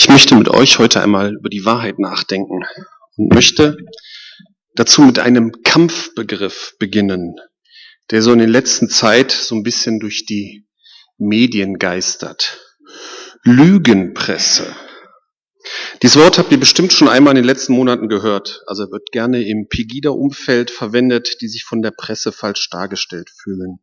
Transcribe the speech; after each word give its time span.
Ich 0.00 0.08
möchte 0.08 0.34
mit 0.34 0.48
euch 0.48 0.78
heute 0.78 1.02
einmal 1.02 1.34
über 1.34 1.50
die 1.50 1.66
Wahrheit 1.66 1.98
nachdenken 1.98 2.64
und 3.18 3.34
möchte 3.34 3.76
dazu 4.74 5.02
mit 5.02 5.18
einem 5.18 5.52
Kampfbegriff 5.62 6.72
beginnen, 6.78 7.36
der 8.10 8.22
so 8.22 8.32
in 8.32 8.38
der 8.38 8.48
letzten 8.48 8.88
Zeit 8.88 9.30
so 9.30 9.54
ein 9.54 9.62
bisschen 9.62 10.00
durch 10.00 10.24
die 10.24 10.66
Medien 11.18 11.78
geistert. 11.78 12.62
Lügenpresse. 13.44 14.74
Dieses 16.02 16.16
Wort 16.16 16.38
habt 16.38 16.50
ihr 16.50 16.58
bestimmt 16.58 16.94
schon 16.94 17.10
einmal 17.10 17.32
in 17.32 17.42
den 17.42 17.44
letzten 17.44 17.74
Monaten 17.74 18.08
gehört. 18.08 18.62
Also 18.66 18.90
wird 18.90 19.12
gerne 19.12 19.46
im 19.46 19.68
Pegida-Umfeld 19.68 20.70
verwendet, 20.70 21.42
die 21.42 21.48
sich 21.48 21.64
von 21.64 21.82
der 21.82 21.90
Presse 21.90 22.32
falsch 22.32 22.70
dargestellt 22.70 23.28
fühlen. 23.28 23.80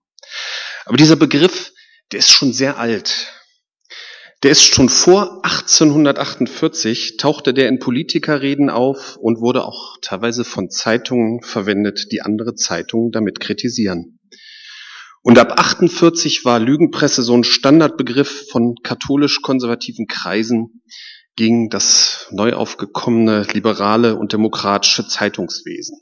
Aber 0.86 0.98
dieser 0.98 1.16
Begriff, 1.16 1.74
der 2.12 2.18
ist 2.18 2.32
schon 2.32 2.54
sehr 2.54 2.80
alt. 2.80 3.37
Der 4.44 4.52
ist 4.52 4.62
schon 4.62 4.88
vor 4.88 5.44
1848, 5.44 7.18
tauchte 7.18 7.56
der 7.56 7.70
in 7.70 7.80
Politikerreden 7.80 8.70
auf 8.70 9.18
und 9.18 9.42
wurde 9.42 9.66
auch 9.66 9.98
teilweise 10.02 10.44
von 10.44 10.70
Zeitungen 10.70 11.42
verwendet, 11.42 12.12
die 12.12 12.22
andere 12.22 12.54
Zeitungen 12.54 13.12
damit 13.12 13.40
kritisieren. 13.40 14.20
Und 15.24 15.40
ab 15.40 15.60
48 15.60 16.46
war 16.46 16.60
Lügenpresse 16.60 17.24
so 17.24 17.34
ein 17.34 17.44
Standardbegriff 17.44 18.46
von 18.52 18.76
katholisch-konservativen 18.84 20.06
Kreisen 20.06 20.84
gegen 21.36 21.70
das 21.70 22.28
neu 22.30 22.54
aufgekommene 22.54 23.42
liberale 23.54 24.18
und 24.18 24.34
demokratische 24.34 25.08
Zeitungswesen. 25.08 25.98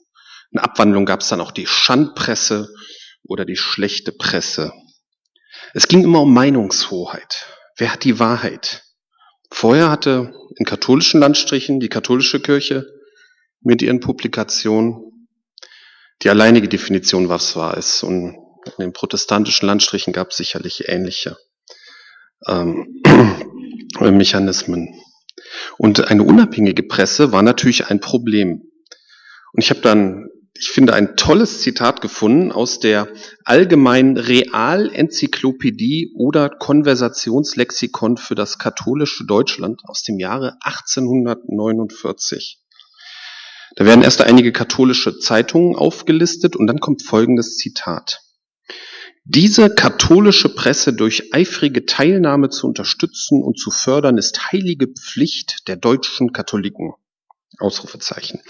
In 0.52 0.59
Abwandlung 0.59 1.05
gab 1.05 1.21
es 1.21 1.29
dann 1.29 1.41
auch 1.41 1.52
die 1.52 1.67
Schandpresse 1.67 2.70
oder 3.23 3.45
die 3.45 3.55
schlechte 3.55 4.12
Presse. 4.12 4.73
Es 5.73 5.88
ging 5.88 6.04
immer 6.04 6.21
um 6.21 6.34
Meinungshoheit. 6.34 7.55
Wer 7.77 7.91
hat 7.91 8.03
die 8.03 8.20
Wahrheit? 8.20 8.84
Vorher 9.52 9.89
hatte 9.89 10.34
in 10.57 10.65
katholischen 10.65 11.20
Landstrichen 11.20 11.79
die 11.79 11.89
katholische 11.89 12.39
Kirche 12.39 12.88
mit 13.62 13.82
ihren 13.82 13.99
Publikationen 13.99 15.27
die 16.21 16.29
alleinige 16.29 16.70
Definition, 16.70 17.29
was 17.29 17.55
wahr 17.55 17.77
ist. 17.77 18.04
Und 18.04 18.35
in 18.65 18.73
den 18.79 18.93
protestantischen 18.93 19.67
Landstrichen 19.67 20.13
gab 20.13 20.32
es 20.32 20.37
sicherlich 20.37 20.87
ähnliche 20.87 21.37
ähm, 22.48 23.01
Mechanismen. 23.99 25.01
Und 25.77 26.07
eine 26.07 26.23
unabhängige 26.23 26.84
Presse 26.84 27.32
war 27.32 27.41
natürlich 27.41 27.87
ein 27.87 27.99
Problem. 27.99 28.62
Und 29.54 29.63
ich 29.63 29.70
habe 29.70 29.82
dann 29.82 30.29
ich 30.57 30.70
finde, 30.70 30.93
ein 30.93 31.17
tolles 31.17 31.61
Zitat 31.61 32.01
gefunden 32.01 32.53
aus 32.53 32.79
der 32.79 33.09
Allgemeinen 33.43 34.15
Realenzyklopädie 34.15 36.13
oder 36.15 36.49
Konversationslexikon 36.49 38.15
für 38.15 38.35
das 38.35 38.57
katholische 38.57 39.26
Deutschland 39.26 39.81
aus 39.83 40.03
dem 40.03 40.17
Jahre 40.17 40.55
1849. 40.61 42.61
Da 43.76 43.85
werden 43.85 44.01
erst 44.01 44.21
einige 44.21 44.53
katholische 44.53 45.20
Zeitungen 45.20 45.76
aufgelistet 45.76 46.55
und 46.55 46.67
dann 46.67 46.79
kommt 46.79 47.03
folgendes 47.03 47.57
Zitat. 47.57 48.21
Diese 49.26 49.73
katholische 49.73 50.55
Presse 50.55 50.93
durch 50.93 51.33
eifrige 51.33 51.85
Teilnahme 51.85 52.49
zu 52.49 52.67
unterstützen 52.67 53.43
und 53.43 53.59
zu 53.59 53.71
fördern 53.71 54.17
ist 54.17 54.53
heilige 54.53 54.87
Pflicht 54.87 55.67
der 55.67 55.76
deutschen 55.76 56.31
Katholiken. 56.31 56.93
Ausrufezeichen. 57.60 58.41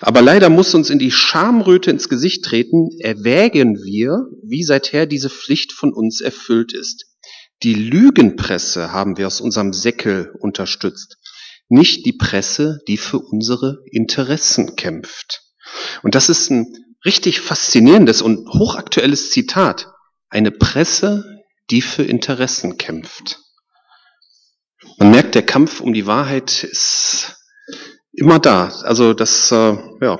Aber 0.00 0.22
leider 0.22 0.48
muss 0.48 0.74
uns 0.74 0.90
in 0.90 0.98
die 0.98 1.10
Schamröte 1.10 1.90
ins 1.90 2.08
Gesicht 2.08 2.44
treten, 2.44 2.90
erwägen 3.00 3.82
wir, 3.82 4.26
wie 4.42 4.62
seither 4.62 5.06
diese 5.06 5.30
Pflicht 5.30 5.72
von 5.72 5.92
uns 5.92 6.20
erfüllt 6.20 6.72
ist. 6.72 7.06
Die 7.62 7.74
Lügenpresse 7.74 8.92
haben 8.92 9.16
wir 9.16 9.26
aus 9.26 9.40
unserem 9.40 9.72
Säckel 9.72 10.32
unterstützt, 10.40 11.18
nicht 11.68 12.06
die 12.06 12.12
Presse, 12.12 12.80
die 12.88 12.96
für 12.96 13.18
unsere 13.18 13.82
Interessen 13.90 14.76
kämpft. 14.76 15.42
Und 16.02 16.14
das 16.14 16.28
ist 16.28 16.50
ein 16.50 16.66
richtig 17.04 17.40
faszinierendes 17.40 18.22
und 18.22 18.48
hochaktuelles 18.48 19.30
Zitat. 19.30 19.88
Eine 20.28 20.50
Presse, 20.50 21.24
die 21.70 21.82
für 21.82 22.02
Interessen 22.02 22.76
kämpft. 22.76 23.38
Man 24.98 25.10
merkt, 25.10 25.34
der 25.34 25.44
Kampf 25.44 25.80
um 25.80 25.92
die 25.92 26.06
Wahrheit 26.06 26.64
ist 26.64 27.39
immer 28.12 28.38
da. 28.38 28.72
Also 28.82 29.14
das, 29.14 29.50
äh, 29.52 29.76
ja. 30.00 30.18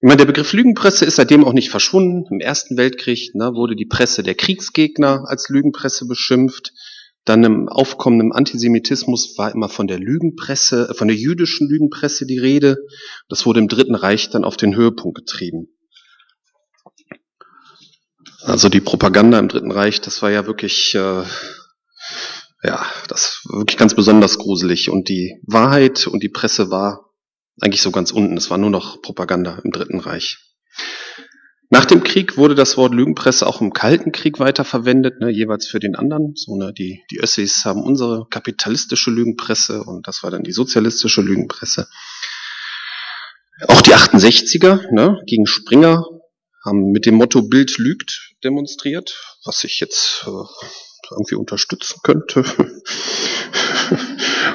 Ich 0.00 0.06
meine, 0.06 0.18
der 0.18 0.26
Begriff 0.26 0.52
Lügenpresse 0.52 1.04
ist 1.04 1.16
seitdem 1.16 1.44
auch 1.44 1.52
nicht 1.52 1.70
verschwunden. 1.70 2.24
Im 2.30 2.40
Ersten 2.40 2.76
Weltkrieg 2.76 3.34
ne, 3.34 3.52
wurde 3.54 3.74
die 3.74 3.86
Presse 3.86 4.22
der 4.22 4.36
Kriegsgegner 4.36 5.24
als 5.26 5.48
Lügenpresse 5.48 6.06
beschimpft. 6.06 6.72
Dann 7.24 7.42
im 7.44 7.68
aufkommenden 7.68 8.32
Antisemitismus 8.32 9.36
war 9.36 9.52
immer 9.52 9.68
von 9.68 9.86
der 9.86 9.98
Lügenpresse, 9.98 10.94
von 10.94 11.08
der 11.08 11.16
jüdischen 11.16 11.68
Lügenpresse 11.68 12.26
die 12.26 12.38
Rede. 12.38 12.78
Das 13.28 13.44
wurde 13.44 13.60
im 13.60 13.68
Dritten 13.68 13.96
Reich 13.96 14.30
dann 14.30 14.44
auf 14.44 14.56
den 14.56 14.76
Höhepunkt 14.76 15.18
getrieben. 15.18 15.68
Also 18.40 18.68
die 18.68 18.80
Propaganda 18.80 19.38
im 19.38 19.48
Dritten 19.48 19.72
Reich, 19.72 20.00
das 20.00 20.22
war 20.22 20.30
ja 20.30 20.46
wirklich, 20.46 20.94
äh, 20.94 21.22
ja, 22.68 22.84
das 23.08 23.40
wirklich 23.48 23.78
ganz 23.78 23.94
besonders 23.94 24.36
gruselig. 24.36 24.90
Und 24.90 25.08
die 25.08 25.40
Wahrheit 25.46 26.06
und 26.06 26.22
die 26.22 26.28
Presse 26.28 26.70
war 26.70 27.14
eigentlich 27.62 27.80
so 27.80 27.90
ganz 27.90 28.10
unten. 28.10 28.36
Es 28.36 28.50
war 28.50 28.58
nur 28.58 28.68
noch 28.68 29.00
Propaganda 29.00 29.58
im 29.64 29.70
Dritten 29.70 30.00
Reich. 30.00 30.36
Nach 31.70 31.86
dem 31.86 32.02
Krieg 32.02 32.36
wurde 32.36 32.54
das 32.54 32.76
Wort 32.76 32.92
Lügenpresse 32.92 33.46
auch 33.46 33.62
im 33.62 33.72
Kalten 33.72 34.12
Krieg 34.12 34.38
weiterverwendet, 34.38 35.20
ne, 35.20 35.30
jeweils 35.30 35.66
für 35.66 35.80
den 35.80 35.96
anderen. 35.96 36.34
So, 36.36 36.56
ne, 36.56 36.74
die, 36.74 37.02
die 37.10 37.18
Össis 37.18 37.64
haben 37.64 37.82
unsere 37.82 38.26
kapitalistische 38.28 39.10
Lügenpresse 39.10 39.82
und 39.82 40.06
das 40.06 40.22
war 40.22 40.30
dann 40.30 40.42
die 40.42 40.52
sozialistische 40.52 41.22
Lügenpresse. 41.22 41.88
Auch 43.66 43.80
die 43.80 43.94
68er 43.94 44.92
ne, 44.92 45.22
gegen 45.26 45.46
Springer 45.46 46.04
haben 46.66 46.90
mit 46.90 47.06
dem 47.06 47.14
Motto 47.14 47.40
Bild 47.42 47.78
lügt 47.78 48.34
demonstriert, 48.44 49.38
was 49.44 49.64
ich 49.64 49.80
jetzt 49.80 50.26
äh, 50.26 50.68
irgendwie 51.12 51.36
unterstützen 51.36 52.00
könnte. 52.02 52.44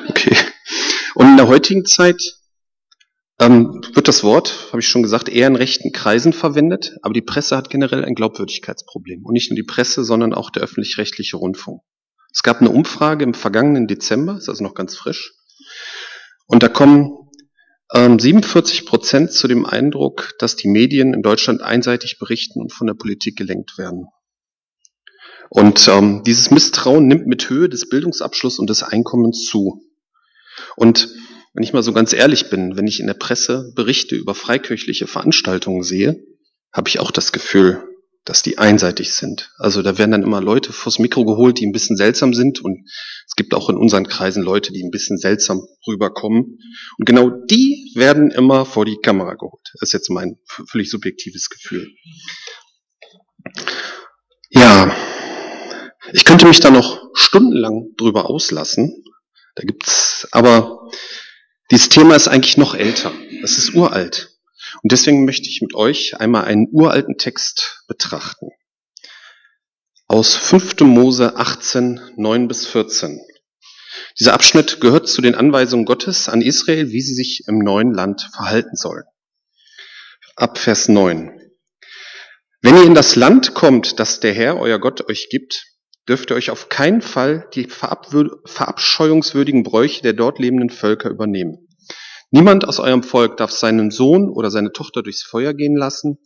okay. 0.10 0.36
Und 1.16 1.28
in 1.28 1.38
der 1.38 1.48
heutigen 1.48 1.86
Zeit 1.86 2.22
ähm, 3.40 3.82
wird 3.94 4.08
das 4.08 4.24
Wort, 4.24 4.70
habe 4.70 4.80
ich 4.80 4.88
schon 4.88 5.04
gesagt, 5.04 5.30
eher 5.30 5.48
in 5.48 5.56
rechten 5.56 5.92
Kreisen 5.92 6.34
verwendet, 6.34 6.98
aber 7.02 7.14
die 7.14 7.22
Presse 7.22 7.58
hat 7.58 7.70
generell 7.70 8.06
ein 8.06 8.16
Glaubwürdigkeitsproblem. 8.16 9.26
Und 9.26 9.34
nicht 9.34 9.50
nur 9.50 9.56
die 9.56 9.64
Presse, 9.64 10.04
sondern 10.04 10.34
auch 10.34 10.50
der 10.50 10.64
öffentlich-rechtliche 10.64 11.38
Rundfunk. 11.38 11.82
Es 12.32 12.44
gab 12.44 12.62
eine 12.62 12.70
Umfrage 12.72 13.24
im 13.24 13.34
vergangenen 13.34 13.88
Dezember, 13.88 14.38
ist 14.38 14.50
also 14.50 14.64
noch 14.64 14.74
ganz 14.74 14.96
frisch, 14.96 15.34
und 16.48 16.64
da 16.64 16.68
kommen 16.68 17.18
ähm, 17.94 18.20
47 18.20 18.86
Prozent 18.86 19.32
zu 19.32 19.48
dem 19.48 19.66
Eindruck, 19.66 20.34
dass 20.40 20.56
die 20.56 20.68
Medien 20.68 21.14
in 21.14 21.22
Deutschland 21.22 21.62
einseitig 21.62 22.20
berichten 22.20 22.62
und 22.62 22.74
von 22.74 22.88
der 22.88 22.96
Politik 22.96 23.38
gelenkt 23.38 23.78
werden. 23.78 24.08
Und 25.54 25.88
ähm, 25.88 26.24
dieses 26.26 26.50
Misstrauen 26.50 27.08
nimmt 27.08 27.28
mit 27.28 27.48
Höhe 27.48 27.70
des 27.70 27.88
Bildungsabschlusses 27.88 28.58
und 28.58 28.72
des 28.72 28.82
Einkommens 28.82 29.46
zu. 29.46 29.84
Und 30.76 31.10
wenn 31.54 31.62
ich 31.62 31.74
mal 31.74 31.84
so 31.84 31.94
ganz 31.94 32.12
ehrlich 32.12 32.50
bin, 32.50 32.76
wenn 32.76 32.88
ich 32.88 33.00
in 33.00 33.06
der 33.06 33.14
Presse 33.14 33.72
Berichte 33.76 34.16
über 34.16 34.34
freikirchliche 34.34 35.06
Veranstaltungen 35.06 35.84
sehe, 35.84 36.26
habe 36.74 36.90
ich 36.90 37.00
auch 37.00 37.12
das 37.12 37.32
Gefühl, 37.32 37.88
dass 38.26 38.42
die 38.42 38.58
einseitig 38.58 39.14
sind. 39.14 39.52
Also 39.60 39.84
da 39.84 40.00
werden 40.00 40.10
dann 40.10 40.24
immer 40.24 40.42
Leute 40.42 40.74
vors 40.74 40.98
Mikro 40.98 41.24
geholt, 41.24 41.60
die 41.60 41.68
ein 41.68 41.72
bisschen 41.72 41.98
seltsam 41.98 42.34
sind 42.34 42.60
und 42.60 42.90
es 43.28 43.36
gibt 43.36 43.54
auch 43.54 43.70
in 43.70 43.78
unseren 43.78 44.08
Kreisen 44.08 44.42
Leute, 44.42 44.74
die 44.74 44.84
ein 44.84 44.90
bisschen 44.90 45.20
seltsam 45.20 45.62
rüberkommen 45.88 46.58
und 46.98 47.06
genau 47.06 47.30
die 47.30 47.92
werden 47.94 48.32
immer 48.32 48.66
vor 48.66 48.86
die 48.86 48.98
Kamera 48.98 49.36
geholt. 49.36 49.70
Das 49.80 49.90
ist 49.90 49.94
jetzt 49.94 50.10
mein 50.10 50.40
völlig 50.68 50.90
subjektives 50.90 51.50
Gefühl. 51.50 51.92
Ja, 54.50 54.96
ich 56.14 56.26
könnte 56.26 56.46
mich 56.46 56.60
da 56.60 56.70
noch 56.70 57.10
stundenlang 57.14 57.96
drüber 57.98 58.30
auslassen. 58.30 59.04
Da 59.56 59.64
gibt's 59.64 60.28
aber 60.32 60.90
dieses 61.72 61.90
Thema 61.90 62.16
ist 62.16 62.28
eigentlich 62.28 62.58
noch 62.58 62.76
älter. 62.76 63.12
Es 63.44 63.58
ist 63.58 63.74
uralt. 63.74 64.30
Und 64.84 64.92
deswegen 64.92 65.26
möchte 65.26 65.50
ich 65.50 65.62
mit 65.62 65.74
euch 65.74 66.20
einmal 66.20 66.46
einen 66.46 66.68
uralten 66.72 67.18
Text 67.18 67.84
betrachten. 67.88 68.50
Aus 70.08 70.36
5. 70.36 70.82
Mose 70.82 71.36
18, 71.36 72.00
9 72.16 72.48
bis 72.48 72.68
14. 72.68 73.20
Dieser 74.20 74.34
Abschnitt 74.34 74.82
gehört 74.82 75.08
zu 75.08 75.22
den 75.22 75.34
Anweisungen 75.34 75.86
Gottes 75.86 76.30
an 76.30 76.42
Israel, 76.42 76.92
wie 76.92 77.02
sie 77.02 77.16
sich 77.16 77.46
im 77.48 77.58
neuen 77.58 77.92
Land 77.92 78.30
verhalten 78.36 78.76
sollen. 78.76 79.06
Ab 80.36 80.60
Vers 80.60 80.90
9. 80.90 81.40
Wenn 82.62 82.78
ihr 82.78 82.84
in 82.84 82.94
das 82.94 83.16
Land 83.16 83.56
kommt, 83.56 84.00
das 84.00 84.20
der 84.20 84.34
Herr, 84.34 84.60
euer 84.60 84.80
Gott, 84.80 85.10
euch 85.10 85.30
gibt, 85.30 85.73
dürft 86.08 86.32
ihr 86.32 86.36
euch 86.36 86.50
auf 86.50 86.70
keinen 86.70 87.02
Fall 87.02 87.48
die 87.54 87.68
verabscheuungswürdigen 87.68 89.64
Bräuche 89.64 90.02
der 90.02 90.14
dort 90.14 90.40
lebenden 90.40 90.70
Völker 90.70 91.10
übernehmen. 91.10 91.68
Niemand 92.32 92.68
aus 92.68 92.80
eurem 92.80 93.04
Volk 93.04 93.38
darf 93.38 93.52
seinen 93.52 93.92
Sohn 93.92 94.30
oder 94.30 94.50
seine 94.52 94.72
Tochter 94.72 95.04
durchs 95.04 95.24
Feuer 95.24 95.54
gehen 95.54 95.76
lassen 95.76 96.18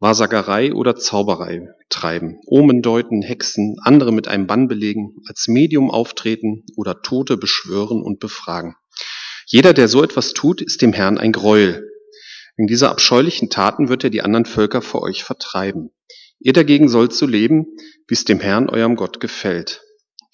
Wahrsagerei 0.00 0.74
oder 0.74 0.94
Zauberei 0.94 1.68
treiben, 1.88 2.38
Omen 2.46 2.82
deuten, 2.82 3.20
Hexen, 3.22 3.76
andere 3.82 4.12
mit 4.12 4.28
einem 4.28 4.46
Bann 4.46 4.68
belegen, 4.68 5.16
als 5.26 5.48
Medium 5.48 5.90
auftreten 5.90 6.64
oder 6.76 7.02
Tote 7.02 7.36
beschwören 7.36 8.02
und 8.02 8.20
befragen. 8.20 8.76
Jeder, 9.46 9.72
der 9.72 9.88
so 9.88 10.04
etwas 10.04 10.34
tut, 10.34 10.62
ist 10.62 10.82
dem 10.82 10.92
Herrn 10.92 11.18
ein 11.18 11.32
Gräuel. 11.32 11.90
Wegen 12.56 12.68
dieser 12.68 12.90
abscheulichen 12.90 13.50
Taten 13.50 13.88
wird 13.88 14.04
er 14.04 14.10
die 14.10 14.22
anderen 14.22 14.44
Völker 14.44 14.82
vor 14.82 15.02
euch 15.02 15.24
vertreiben. 15.24 15.90
Ihr 16.40 16.52
dagegen 16.52 16.88
sollt 16.88 17.12
so 17.12 17.26
leben, 17.26 17.66
wie 18.06 18.14
es 18.14 18.24
dem 18.24 18.40
Herrn, 18.40 18.70
eurem 18.70 18.96
Gott, 18.96 19.20
gefällt. 19.20 19.82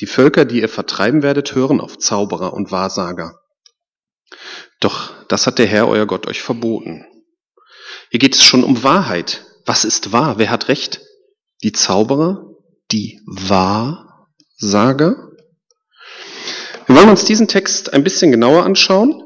Die 0.00 0.06
Völker, 0.06 0.44
die 0.44 0.60
ihr 0.60 0.68
vertreiben 0.68 1.22
werdet, 1.22 1.54
hören 1.54 1.80
auf 1.80 1.98
Zauberer 1.98 2.52
und 2.52 2.70
Wahrsager. 2.70 3.40
Doch 4.80 5.12
das 5.28 5.46
hat 5.46 5.58
der 5.58 5.66
Herr, 5.66 5.88
euer 5.88 6.06
Gott, 6.06 6.26
euch 6.26 6.42
verboten. 6.42 7.06
Hier 8.10 8.20
geht 8.20 8.34
es 8.34 8.42
schon 8.42 8.64
um 8.64 8.82
Wahrheit. 8.82 9.46
Was 9.64 9.84
ist 9.84 10.12
wahr? 10.12 10.38
Wer 10.38 10.50
hat 10.50 10.68
recht? 10.68 11.00
Die 11.62 11.72
Zauberer? 11.72 12.50
Die 12.92 13.20
Wahrsager? 13.26 15.30
Wir 16.86 16.96
wollen 16.96 17.08
uns 17.08 17.24
diesen 17.24 17.48
Text 17.48 17.94
ein 17.94 18.04
bisschen 18.04 18.30
genauer 18.30 18.64
anschauen 18.64 19.22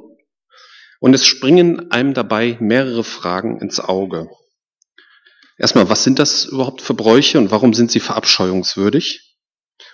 und 1.01 1.15
es 1.15 1.27
springen 1.27 1.91
einem 1.91 2.15
dabei 2.15 2.57
mehrere 2.61 3.03
Fragen 3.03 3.61
ins 3.61 3.81
Auge. 3.81 4.29
Erstmal, 5.59 5.91
was 5.91 6.05
sind 6.05 6.19
das 6.19 6.45
überhaupt 6.45 6.83
für 6.83 6.95
Bräuche 6.95 7.39
und 7.39 7.51
warum 7.51 7.75
sind 7.75 7.91
sie 7.91 8.01
verabscheuungswürdig? 8.01 9.37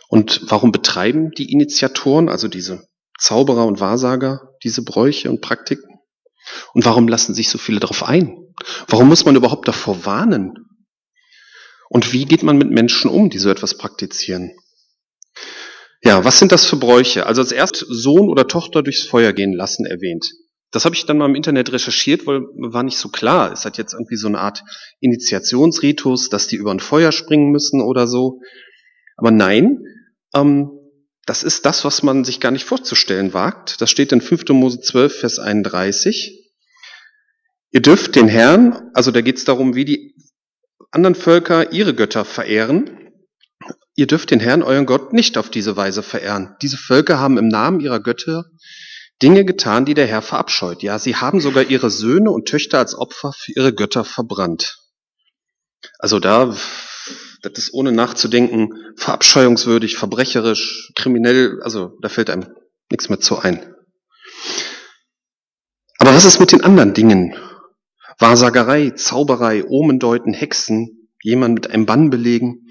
Und 0.08 0.42
warum 0.50 0.70
betreiben 0.70 1.30
die 1.30 1.50
Initiatoren, 1.50 2.28
also 2.28 2.48
diese 2.48 2.86
Zauberer 3.18 3.66
und 3.66 3.80
Wahrsager, 3.80 4.50
diese 4.62 4.82
Bräuche 4.82 5.30
und 5.30 5.40
Praktiken? 5.40 5.98
Und 6.74 6.84
warum 6.84 7.08
lassen 7.08 7.34
sich 7.34 7.48
so 7.48 7.56
viele 7.56 7.80
darauf 7.80 8.02
ein? 8.02 8.36
Warum 8.86 9.08
muss 9.08 9.24
man 9.24 9.36
überhaupt 9.36 9.66
davor 9.66 10.04
warnen? 10.04 10.54
Und 11.88 12.12
wie 12.12 12.26
geht 12.26 12.42
man 12.42 12.58
mit 12.58 12.70
Menschen 12.70 13.10
um, 13.10 13.30
die 13.30 13.38
so 13.38 13.48
etwas 13.50 13.78
praktizieren? 13.78 14.52
Ja, 16.02 16.24
was 16.24 16.38
sind 16.38 16.52
das 16.52 16.66
für 16.66 16.76
Bräuche? 16.76 17.24
Also 17.24 17.40
als 17.40 17.52
erst 17.52 17.76
Sohn 17.88 18.28
oder 18.28 18.46
Tochter 18.46 18.82
durchs 18.82 19.06
Feuer 19.06 19.32
gehen 19.32 19.54
lassen 19.54 19.86
erwähnt. 19.86 20.26
Das 20.74 20.84
habe 20.84 20.96
ich 20.96 21.06
dann 21.06 21.18
mal 21.18 21.26
im 21.26 21.36
Internet 21.36 21.70
recherchiert, 21.70 22.26
weil 22.26 22.40
war 22.56 22.82
nicht 22.82 22.98
so 22.98 23.08
klar. 23.08 23.52
Es 23.52 23.64
hat 23.64 23.78
jetzt 23.78 23.92
irgendwie 23.92 24.16
so 24.16 24.26
eine 24.26 24.40
Art 24.40 24.64
Initiationsritus, 24.98 26.30
dass 26.30 26.48
die 26.48 26.56
über 26.56 26.72
ein 26.72 26.80
Feuer 26.80 27.12
springen 27.12 27.52
müssen 27.52 27.80
oder 27.80 28.08
so. 28.08 28.40
Aber 29.16 29.30
nein, 29.30 29.84
ähm, 30.34 30.72
das 31.26 31.44
ist 31.44 31.64
das, 31.64 31.84
was 31.84 32.02
man 32.02 32.24
sich 32.24 32.40
gar 32.40 32.50
nicht 32.50 32.64
vorzustellen 32.64 33.32
wagt. 33.32 33.80
Das 33.82 33.88
steht 33.88 34.10
in 34.10 34.20
5. 34.20 34.48
Mose 34.48 34.80
12, 34.80 35.20
Vers 35.20 35.38
31. 35.38 36.52
Ihr 37.70 37.80
dürft 37.80 38.16
den 38.16 38.26
Herrn, 38.26 38.90
also 38.94 39.12
da 39.12 39.20
geht 39.20 39.36
es 39.36 39.44
darum, 39.44 39.76
wie 39.76 39.84
die 39.84 40.16
anderen 40.90 41.14
Völker 41.14 41.72
ihre 41.72 41.94
Götter 41.94 42.24
verehren. 42.24 43.12
Ihr 43.94 44.08
dürft 44.08 44.32
den 44.32 44.40
Herrn, 44.40 44.64
euren 44.64 44.86
Gott, 44.86 45.12
nicht 45.12 45.38
auf 45.38 45.50
diese 45.50 45.76
Weise 45.76 46.02
verehren. 46.02 46.56
Diese 46.62 46.78
Völker 46.78 47.20
haben 47.20 47.38
im 47.38 47.46
Namen 47.46 47.78
ihrer 47.78 48.00
Götter 48.00 48.46
Dinge 49.22 49.44
getan, 49.44 49.84
die 49.84 49.94
der 49.94 50.06
Herr 50.06 50.22
verabscheut. 50.22 50.82
Ja, 50.82 50.98
sie 50.98 51.16
haben 51.16 51.40
sogar 51.40 51.64
ihre 51.64 51.90
Söhne 51.90 52.30
und 52.30 52.48
Töchter 52.48 52.78
als 52.78 52.94
Opfer 52.94 53.32
für 53.32 53.52
ihre 53.52 53.74
Götter 53.74 54.04
verbrannt. 54.04 54.78
Also 55.98 56.18
da 56.18 56.56
das 57.44 57.52
ist 57.58 57.74
ohne 57.74 57.92
nachzudenken 57.92 58.94
verabscheuungswürdig, 58.96 59.98
verbrecherisch, 59.98 60.90
kriminell, 60.94 61.60
also 61.62 61.98
da 62.00 62.08
fällt 62.08 62.30
einem 62.30 62.46
nichts 62.90 63.10
mehr 63.10 63.20
zu 63.20 63.38
ein. 63.38 63.74
Aber 65.98 66.14
was 66.14 66.24
ist 66.24 66.40
mit 66.40 66.52
den 66.52 66.62
anderen 66.62 66.94
Dingen? 66.94 67.36
Wahrsagerei, 68.18 68.90
Zauberei, 68.90 69.64
Omendeuten, 69.64 70.32
Hexen, 70.32 71.10
jemand 71.22 71.54
mit 71.54 71.70
einem 71.70 71.86
Bann 71.86 72.10
belegen, 72.10 72.68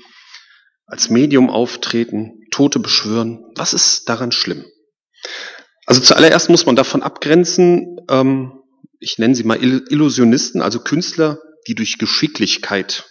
als 0.85 1.09
Medium 1.09 1.49
auftreten, 1.49 2.47
Tote 2.51 2.79
beschwören. 2.79 3.43
Was 3.55 3.73
ist 3.73 4.09
daran 4.09 4.31
schlimm? 4.31 4.65
Also 5.85 6.01
zuallererst 6.01 6.49
muss 6.49 6.65
man 6.65 6.75
davon 6.75 7.03
abgrenzen, 7.03 7.97
ähm, 8.09 8.59
ich 8.99 9.17
nenne 9.17 9.35
sie 9.35 9.43
mal 9.43 9.61
Illusionisten, 9.61 10.61
also 10.61 10.79
Künstler, 10.79 11.39
die 11.67 11.75
durch 11.75 11.97
Geschicklichkeit 11.97 13.05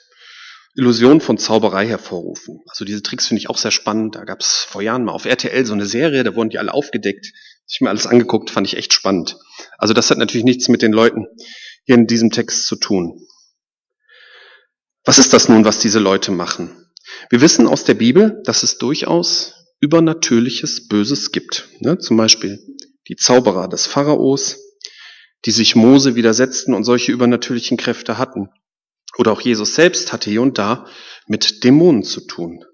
Illusion 0.74 1.20
von 1.20 1.36
Zauberei 1.36 1.86
hervorrufen. 1.86 2.60
Also 2.66 2.86
diese 2.86 3.02
Tricks 3.02 3.26
finde 3.26 3.40
ich 3.40 3.50
auch 3.50 3.58
sehr 3.58 3.70
spannend. 3.70 4.14
Da 4.14 4.24
gab 4.24 4.40
es 4.40 4.66
vor 4.68 4.80
Jahren 4.80 5.04
mal 5.04 5.12
auf 5.12 5.26
RTL 5.26 5.66
so 5.66 5.74
eine 5.74 5.84
Serie, 5.84 6.24
da 6.24 6.34
wurden 6.34 6.48
die 6.48 6.58
alle 6.58 6.72
aufgedeckt. 6.72 7.26
Ich 7.68 7.80
mir 7.80 7.90
alles 7.90 8.06
angeguckt, 8.06 8.50
fand 8.50 8.66
ich 8.66 8.76
echt 8.76 8.92
spannend. 8.94 9.36
Also 9.76 9.92
das 9.92 10.10
hat 10.10 10.18
natürlich 10.18 10.44
nichts 10.44 10.68
mit 10.68 10.82
den 10.82 10.92
Leuten 10.92 11.26
hier 11.84 11.94
in 11.96 12.06
diesem 12.06 12.30
Text 12.30 12.66
zu 12.66 12.76
tun. 12.76 13.26
Was 15.04 15.18
ist 15.18 15.32
das 15.32 15.48
nun, 15.48 15.64
was 15.64 15.78
diese 15.78 15.98
Leute 15.98 16.30
machen? 16.30 16.86
Wir 17.28 17.40
wissen 17.40 17.66
aus 17.66 17.84
der 17.84 17.94
Bibel, 17.94 18.40
dass 18.44 18.62
es 18.62 18.78
durchaus 18.78 19.61
übernatürliches 19.82 20.88
Böses 20.88 21.32
gibt. 21.32 21.68
Ne? 21.80 21.98
Zum 21.98 22.16
Beispiel 22.16 22.58
die 23.08 23.16
Zauberer 23.16 23.68
des 23.68 23.86
Pharaos, 23.86 24.58
die 25.44 25.50
sich 25.50 25.74
Mose 25.74 26.14
widersetzten 26.14 26.72
und 26.72 26.84
solche 26.84 27.10
übernatürlichen 27.12 27.76
Kräfte 27.76 28.16
hatten. 28.16 28.48
Oder 29.18 29.32
auch 29.32 29.40
Jesus 29.40 29.74
selbst 29.74 30.12
hatte 30.12 30.30
hier 30.30 30.40
und 30.40 30.56
da 30.56 30.86
mit 31.26 31.64
Dämonen 31.64 32.04
zu 32.04 32.20
tun. 32.20 32.64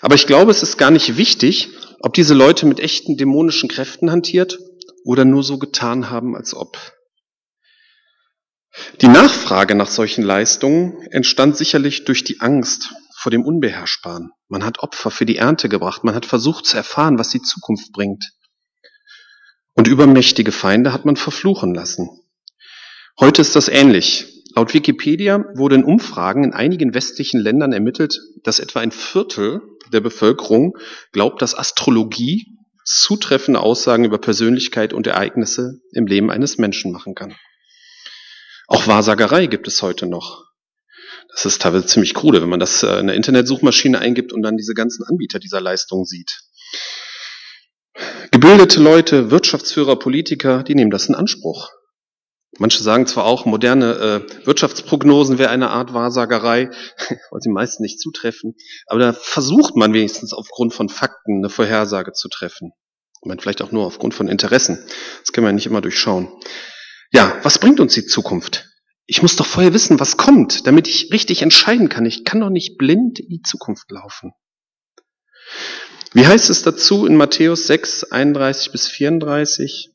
Aber 0.00 0.14
ich 0.14 0.26
glaube, 0.26 0.50
es 0.50 0.62
ist 0.62 0.78
gar 0.78 0.90
nicht 0.90 1.18
wichtig, 1.18 1.68
ob 2.00 2.14
diese 2.14 2.34
Leute 2.34 2.66
mit 2.66 2.80
echten 2.80 3.16
dämonischen 3.16 3.68
Kräften 3.68 4.10
hantiert 4.10 4.58
oder 5.04 5.24
nur 5.24 5.42
so 5.42 5.58
getan 5.58 6.10
haben, 6.10 6.34
als 6.34 6.54
ob. 6.54 6.78
Die 9.02 9.08
Nachfrage 9.08 9.74
nach 9.74 9.88
solchen 9.88 10.24
Leistungen 10.24 11.06
entstand 11.10 11.56
sicherlich 11.56 12.04
durch 12.06 12.24
die 12.24 12.40
Angst 12.40 12.94
vor 13.24 13.30
dem 13.30 13.46
Unbeherrschbaren. 13.46 14.32
Man 14.48 14.66
hat 14.66 14.80
Opfer 14.80 15.10
für 15.10 15.24
die 15.24 15.38
Ernte 15.38 15.70
gebracht, 15.70 16.04
man 16.04 16.14
hat 16.14 16.26
versucht 16.26 16.66
zu 16.66 16.76
erfahren, 16.76 17.18
was 17.18 17.30
die 17.30 17.40
Zukunft 17.40 17.90
bringt. 17.90 18.32
Und 19.72 19.88
übermächtige 19.88 20.52
Feinde 20.52 20.92
hat 20.92 21.06
man 21.06 21.16
verfluchen 21.16 21.74
lassen. 21.74 22.10
Heute 23.18 23.40
ist 23.40 23.56
das 23.56 23.68
ähnlich. 23.68 24.44
Laut 24.54 24.74
Wikipedia 24.74 25.42
wurde 25.54 25.76
in 25.76 25.84
Umfragen 25.84 26.44
in 26.44 26.52
einigen 26.52 26.92
westlichen 26.92 27.40
Ländern 27.40 27.72
ermittelt, 27.72 28.14
dass 28.42 28.58
etwa 28.58 28.80
ein 28.80 28.92
Viertel 28.92 29.62
der 29.90 30.02
Bevölkerung 30.02 30.76
glaubt, 31.12 31.40
dass 31.40 31.56
Astrologie 31.56 32.58
zutreffende 32.84 33.60
Aussagen 33.60 34.04
über 34.04 34.18
Persönlichkeit 34.18 34.92
und 34.92 35.06
Ereignisse 35.06 35.80
im 35.92 36.06
Leben 36.06 36.30
eines 36.30 36.58
Menschen 36.58 36.92
machen 36.92 37.14
kann. 37.14 37.34
Auch 38.66 38.86
Wahrsagerei 38.86 39.46
gibt 39.46 39.66
es 39.66 39.80
heute 39.80 40.04
noch. 40.04 40.44
Das 41.34 41.46
ist 41.46 41.60
teilweise 41.60 41.86
ziemlich 41.86 42.14
krude, 42.14 42.40
wenn 42.40 42.48
man 42.48 42.60
das 42.60 42.82
äh, 42.82 42.98
in 42.98 43.08
der 43.08 43.16
Internetsuchmaschine 43.16 43.98
eingibt 43.98 44.32
und 44.32 44.42
dann 44.42 44.56
diese 44.56 44.74
ganzen 44.74 45.04
Anbieter 45.04 45.40
dieser 45.40 45.60
Leistung 45.60 46.04
sieht. 46.04 46.42
Gebildete 48.30 48.80
Leute, 48.80 49.30
Wirtschaftsführer, 49.30 49.96
Politiker, 49.96 50.62
die 50.62 50.74
nehmen 50.74 50.90
das 50.90 51.08
in 51.08 51.14
Anspruch. 51.14 51.70
Manche 52.58 52.82
sagen 52.82 53.06
zwar 53.06 53.24
auch, 53.24 53.46
moderne 53.46 53.94
äh, 53.94 54.46
Wirtschaftsprognosen 54.46 55.38
wäre 55.38 55.50
eine 55.50 55.70
Art 55.70 55.92
Wahrsagerei, 55.92 56.70
weil 57.30 57.40
sie 57.40 57.50
meist 57.50 57.80
nicht 57.80 58.00
zutreffen, 58.00 58.54
aber 58.86 59.00
da 59.00 59.12
versucht 59.12 59.74
man 59.74 59.92
wenigstens 59.92 60.32
aufgrund 60.32 60.72
von 60.72 60.88
Fakten 60.88 61.38
eine 61.38 61.48
Vorhersage 61.48 62.12
zu 62.12 62.28
treffen. 62.28 62.72
Ich 63.22 63.26
meine, 63.26 63.40
vielleicht 63.40 63.62
auch 63.62 63.72
nur 63.72 63.86
aufgrund 63.86 64.14
von 64.14 64.28
Interessen. 64.28 64.78
Das 65.20 65.32
können 65.32 65.46
wir 65.46 65.52
nicht 65.52 65.66
immer 65.66 65.80
durchschauen. 65.80 66.28
Ja, 67.10 67.38
was 67.42 67.58
bringt 67.58 67.80
uns 67.80 67.94
die 67.94 68.06
Zukunft? 68.06 68.68
Ich 69.06 69.22
muss 69.22 69.36
doch 69.36 69.46
vorher 69.46 69.74
wissen, 69.74 70.00
was 70.00 70.16
kommt, 70.16 70.66
damit 70.66 70.88
ich 70.88 71.12
richtig 71.12 71.42
entscheiden 71.42 71.88
kann. 71.88 72.06
Ich 72.06 72.24
kann 72.24 72.40
doch 72.40 72.50
nicht 72.50 72.78
blind 72.78 73.20
in 73.20 73.28
die 73.28 73.42
Zukunft 73.42 73.90
laufen. 73.90 74.32
Wie 76.12 76.26
heißt 76.26 76.48
es 76.48 76.62
dazu 76.62 77.06
in 77.06 77.16
Matthäus 77.16 77.66
6, 77.66 78.04
31 78.04 78.72
bis 78.72 78.88
34? 78.88 79.90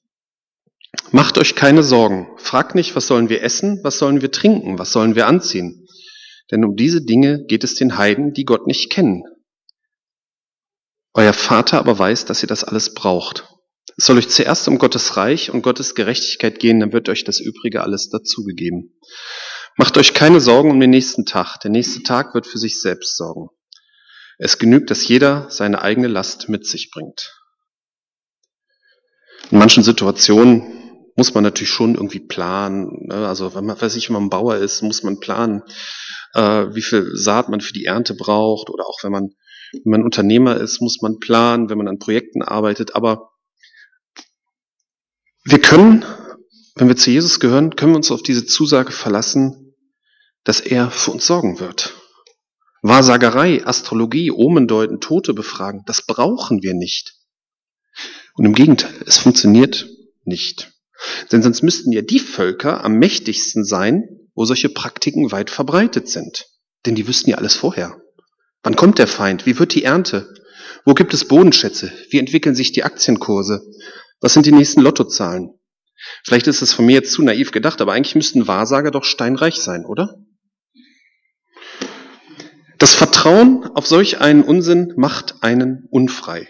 Macht 1.11 1.37
euch 1.37 1.55
keine 1.55 1.81
Sorgen. 1.81 2.27
Fragt 2.37 2.75
nicht, 2.75 2.95
was 2.95 3.07
sollen 3.07 3.29
wir 3.29 3.41
essen, 3.41 3.79
was 3.83 3.97
sollen 3.97 4.21
wir 4.21 4.31
trinken, 4.31 4.77
was 4.77 4.91
sollen 4.91 5.15
wir 5.15 5.27
anziehen. 5.27 5.87
Denn 6.51 6.63
um 6.63 6.75
diese 6.75 7.03
Dinge 7.03 7.45
geht 7.45 7.63
es 7.63 7.75
den 7.75 7.97
Heiden, 7.97 8.33
die 8.33 8.45
Gott 8.45 8.67
nicht 8.67 8.91
kennen. 8.91 9.23
Euer 11.13 11.33
Vater 11.33 11.79
aber 11.79 11.97
weiß, 11.97 12.25
dass 12.25 12.43
ihr 12.43 12.47
das 12.47 12.63
alles 12.63 12.93
braucht. 12.93 13.47
Es 13.97 14.05
soll 14.05 14.17
euch 14.17 14.29
zuerst 14.29 14.67
um 14.67 14.77
Gottes 14.77 15.17
Reich 15.17 15.51
und 15.51 15.61
Gottes 15.61 15.95
Gerechtigkeit 15.95 16.59
gehen, 16.59 16.79
dann 16.79 16.93
wird 16.93 17.09
euch 17.09 17.23
das 17.23 17.39
Übrige 17.39 17.81
alles 17.81 18.09
dazugegeben. 18.09 18.99
Macht 19.77 19.97
euch 19.97 20.13
keine 20.13 20.41
Sorgen 20.41 20.71
um 20.71 20.79
den 20.79 20.89
nächsten 20.89 21.25
Tag. 21.25 21.59
Der 21.61 21.71
nächste 21.71 22.03
Tag 22.03 22.33
wird 22.33 22.45
für 22.45 22.57
sich 22.57 22.81
selbst 22.81 23.15
sorgen. 23.15 23.49
Es 24.37 24.57
genügt, 24.57 24.89
dass 24.89 25.07
jeder 25.07 25.49
seine 25.49 25.81
eigene 25.81 26.07
Last 26.07 26.49
mit 26.49 26.65
sich 26.65 26.91
bringt. 26.91 27.33
In 29.51 29.57
manchen 29.57 29.83
Situationen 29.83 30.79
muss 31.15 31.33
man 31.33 31.43
natürlich 31.43 31.69
schon 31.69 31.95
irgendwie 31.95 32.19
planen. 32.19 33.07
Ne? 33.07 33.27
Also 33.27 33.53
wenn 33.55 33.65
man, 33.65 33.79
weiß 33.79 33.95
ich, 33.97 34.09
wenn 34.09 34.13
man 34.13 34.29
Bauer 34.29 34.55
ist, 34.55 34.81
muss 34.81 35.03
man 35.03 35.19
planen, 35.19 35.63
äh, 36.33 36.67
wie 36.73 36.81
viel 36.81 37.11
Saat 37.15 37.49
man 37.49 37.59
für 37.59 37.73
die 37.73 37.85
Ernte 37.85 38.13
braucht. 38.13 38.69
Oder 38.69 38.85
auch 38.85 39.03
wenn 39.03 39.11
man, 39.11 39.29
wenn 39.73 39.91
man 39.91 40.03
Unternehmer 40.03 40.55
ist, 40.57 40.81
muss 40.81 41.01
man 41.01 41.19
planen, 41.19 41.69
wenn 41.69 41.77
man 41.77 41.87
an 41.87 41.99
Projekten 41.99 42.41
arbeitet. 42.41 42.95
Aber 42.95 43.28
wir 45.45 45.59
können, 45.59 46.05
wenn 46.75 46.87
wir 46.87 46.95
zu 46.95 47.11
Jesus 47.11 47.39
gehören, 47.39 47.75
können 47.75 47.93
wir 47.93 47.97
uns 47.97 48.11
auf 48.11 48.23
diese 48.23 48.45
Zusage 48.45 48.91
verlassen, 48.91 49.75
dass 50.43 50.59
er 50.59 50.91
für 50.91 51.11
uns 51.11 51.25
sorgen 51.25 51.59
wird. 51.59 51.93
Wahrsagerei, 52.81 53.65
Astrologie, 53.65 54.31
Omendeuten, 54.31 55.01
Tote 55.01 55.33
befragen, 55.33 55.83
das 55.85 56.01
brauchen 56.01 56.63
wir 56.63 56.73
nicht. 56.73 57.15
Und 58.35 58.45
im 58.45 58.53
Gegenteil, 58.53 58.93
es 59.05 59.17
funktioniert 59.17 59.89
nicht. 60.23 60.71
Denn 61.31 61.41
sonst 61.41 61.61
müssten 61.61 61.91
ja 61.91 62.01
die 62.01 62.19
Völker 62.19 62.83
am 62.83 62.93
mächtigsten 62.93 63.65
sein, 63.65 64.07
wo 64.33 64.45
solche 64.45 64.69
Praktiken 64.69 65.31
weit 65.31 65.49
verbreitet 65.49 66.07
sind. 66.07 66.47
Denn 66.85 66.95
die 66.95 67.07
wüssten 67.07 67.29
ja 67.29 67.37
alles 67.37 67.55
vorher. 67.55 68.01
Wann 68.63 68.75
kommt 68.75 68.99
der 68.99 69.07
Feind? 69.07 69.45
Wie 69.45 69.59
wird 69.59 69.73
die 69.73 69.83
Ernte? 69.83 70.33
Wo 70.85 70.93
gibt 70.93 71.13
es 71.13 71.25
Bodenschätze? 71.25 71.91
Wie 72.09 72.19
entwickeln 72.19 72.55
sich 72.55 72.71
die 72.71 72.83
Aktienkurse? 72.83 73.61
Was 74.21 74.33
sind 74.33 74.45
die 74.45 74.51
nächsten 74.51 74.81
Lottozahlen? 74.81 75.59
Vielleicht 76.23 76.47
ist 76.47 76.61
es 76.61 76.73
von 76.73 76.85
mir 76.85 76.93
jetzt 76.93 77.11
zu 77.11 77.21
naiv 77.21 77.51
gedacht, 77.51 77.81
aber 77.81 77.93
eigentlich 77.93 78.15
müssten 78.15 78.47
Wahrsager 78.47 78.91
doch 78.91 79.03
steinreich 79.03 79.55
sein, 79.55 79.85
oder? 79.85 80.15
Das 82.77 82.95
Vertrauen 82.95 83.65
auf 83.75 83.87
solch 83.87 84.21
einen 84.21 84.43
Unsinn 84.43 84.93
macht 84.95 85.43
einen 85.43 85.87
unfrei. 85.91 86.47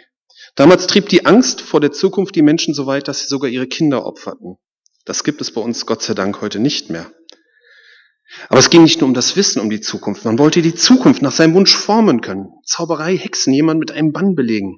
Damals 0.55 0.88
trieb 0.88 1.09
die 1.09 1.25
Angst 1.25 1.61
vor 1.61 1.79
der 1.79 1.91
Zukunft 1.91 2.35
die 2.35 2.41
Menschen 2.41 2.73
so 2.73 2.85
weit, 2.85 3.07
dass 3.07 3.21
sie 3.21 3.27
sogar 3.27 3.49
ihre 3.49 3.67
Kinder 3.67 4.05
opferten. 4.05 4.57
Das 5.05 5.23
gibt 5.23 5.41
es 5.41 5.51
bei 5.51 5.61
uns 5.61 5.85
Gott 5.85 6.03
sei 6.03 6.13
Dank 6.13 6.41
heute 6.41 6.59
nicht 6.59 6.89
mehr. 6.89 7.11
Aber 8.47 8.59
es 8.59 8.69
ging 8.69 8.83
nicht 8.83 9.01
nur 9.01 9.07
um 9.07 9.15
das 9.15 9.35
Wissen 9.35 9.59
um 9.59 9.69
die 9.69 9.81
Zukunft. 9.81 10.23
Man 10.25 10.38
wollte 10.38 10.61
die 10.61 10.75
Zukunft 10.75 11.23
nach 11.23 11.31
seinem 11.31 11.55
Wunsch 11.55 11.75
formen 11.75 12.21
können. 12.21 12.49
Zauberei, 12.63 13.17
Hexen, 13.17 13.53
jemand 13.53 13.79
mit 13.79 13.91
einem 13.91 14.11
Bann 14.11 14.35
belegen. 14.35 14.77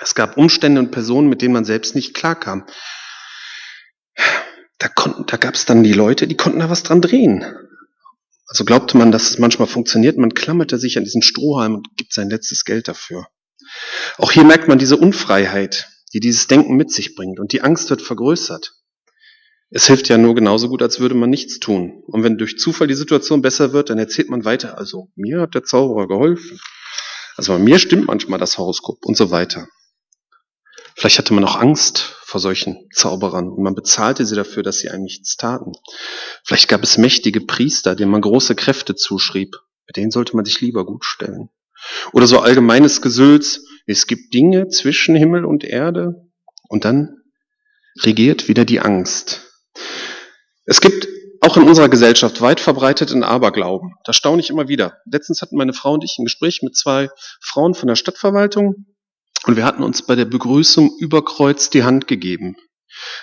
Es 0.00 0.14
gab 0.14 0.36
Umstände 0.36 0.80
und 0.80 0.90
Personen, 0.90 1.28
mit 1.28 1.42
denen 1.42 1.52
man 1.52 1.64
selbst 1.64 1.94
nicht 1.94 2.14
klarkam. 2.14 2.66
Da, 4.78 4.88
konnten, 4.88 5.26
da 5.26 5.36
gab 5.36 5.54
es 5.54 5.66
dann 5.66 5.82
die 5.82 5.92
Leute, 5.92 6.26
die 6.26 6.36
konnten 6.36 6.60
da 6.60 6.70
was 6.70 6.82
dran 6.82 7.02
drehen. 7.02 7.44
Also 8.46 8.64
glaubte 8.64 8.96
man, 8.96 9.12
dass 9.12 9.30
es 9.30 9.38
manchmal 9.38 9.68
funktioniert. 9.68 10.16
Man 10.16 10.34
klammerte 10.34 10.78
sich 10.78 10.96
an 10.96 11.04
diesen 11.04 11.22
Strohhalm 11.22 11.76
und 11.76 11.96
gibt 11.96 12.12
sein 12.12 12.30
letztes 12.30 12.64
Geld 12.64 12.88
dafür. 12.88 13.26
Auch 14.18 14.32
hier 14.32 14.44
merkt 14.44 14.68
man 14.68 14.78
diese 14.78 14.96
Unfreiheit, 14.96 15.88
die 16.12 16.20
dieses 16.20 16.46
Denken 16.46 16.76
mit 16.76 16.90
sich 16.90 17.14
bringt. 17.14 17.38
Und 17.38 17.52
die 17.52 17.60
Angst 17.60 17.90
wird 17.90 18.02
vergrößert. 18.02 18.74
Es 19.70 19.86
hilft 19.86 20.08
ja 20.08 20.18
nur 20.18 20.34
genauso 20.34 20.68
gut, 20.68 20.82
als 20.82 20.98
würde 20.98 21.14
man 21.14 21.30
nichts 21.30 21.60
tun. 21.60 22.02
Und 22.06 22.24
wenn 22.24 22.38
durch 22.38 22.58
Zufall 22.58 22.88
die 22.88 22.94
Situation 22.94 23.40
besser 23.40 23.72
wird, 23.72 23.90
dann 23.90 23.98
erzählt 23.98 24.28
man 24.28 24.44
weiter. 24.44 24.78
Also 24.78 25.12
mir 25.14 25.42
hat 25.42 25.54
der 25.54 25.62
Zauberer 25.62 26.08
geholfen. 26.08 26.58
Also 27.36 27.52
bei 27.52 27.58
mir 27.60 27.78
stimmt 27.78 28.08
manchmal 28.08 28.40
das 28.40 28.58
Horoskop 28.58 29.04
und 29.04 29.16
so 29.16 29.30
weiter. 29.30 29.68
Vielleicht 31.00 31.16
hatte 31.16 31.32
man 31.32 31.44
auch 31.44 31.56
Angst 31.56 32.14
vor 32.24 32.42
solchen 32.42 32.86
Zauberern 32.92 33.48
und 33.48 33.62
man 33.62 33.74
bezahlte 33.74 34.26
sie 34.26 34.36
dafür, 34.36 34.62
dass 34.62 34.80
sie 34.80 34.90
einem 34.90 35.04
nichts 35.04 35.38
taten. 35.38 35.72
Vielleicht 36.44 36.68
gab 36.68 36.82
es 36.82 36.98
mächtige 36.98 37.40
Priester, 37.40 37.96
denen 37.96 38.10
man 38.10 38.20
große 38.20 38.54
Kräfte 38.54 38.94
zuschrieb. 38.94 39.56
Mit 39.86 39.96
denen 39.96 40.10
sollte 40.10 40.36
man 40.36 40.44
sich 40.44 40.60
lieber 40.60 40.84
gut 40.84 41.06
stellen. 41.06 41.48
Oder 42.12 42.26
so 42.26 42.40
allgemeines 42.40 43.00
Gesülz, 43.00 43.62
es 43.86 44.06
gibt 44.06 44.34
Dinge 44.34 44.68
zwischen 44.68 45.16
Himmel 45.16 45.46
und 45.46 45.64
Erde 45.64 46.28
und 46.68 46.84
dann 46.84 47.16
regiert 48.02 48.48
wieder 48.48 48.66
die 48.66 48.80
Angst. 48.80 49.40
Es 50.66 50.82
gibt 50.82 51.08
auch 51.40 51.56
in 51.56 51.62
unserer 51.62 51.88
Gesellschaft 51.88 52.42
weit 52.42 52.60
verbreiteten 52.60 53.24
Aberglauben. 53.24 53.94
Das 54.04 54.16
staune 54.16 54.40
ich 54.40 54.50
immer 54.50 54.68
wieder. 54.68 54.98
Letztens 55.06 55.40
hatten 55.40 55.56
meine 55.56 55.72
Frau 55.72 55.94
und 55.94 56.04
ich 56.04 56.18
ein 56.18 56.26
Gespräch 56.26 56.60
mit 56.60 56.76
zwei 56.76 57.08
Frauen 57.40 57.72
von 57.72 57.86
der 57.86 57.96
Stadtverwaltung 57.96 58.84
und 59.46 59.56
wir 59.56 59.64
hatten 59.64 59.82
uns 59.82 60.02
bei 60.02 60.14
der 60.14 60.24
Begrüßung 60.24 60.96
über 60.98 61.24
Kreuz 61.24 61.70
die 61.70 61.84
Hand 61.84 62.06
gegeben. 62.06 62.56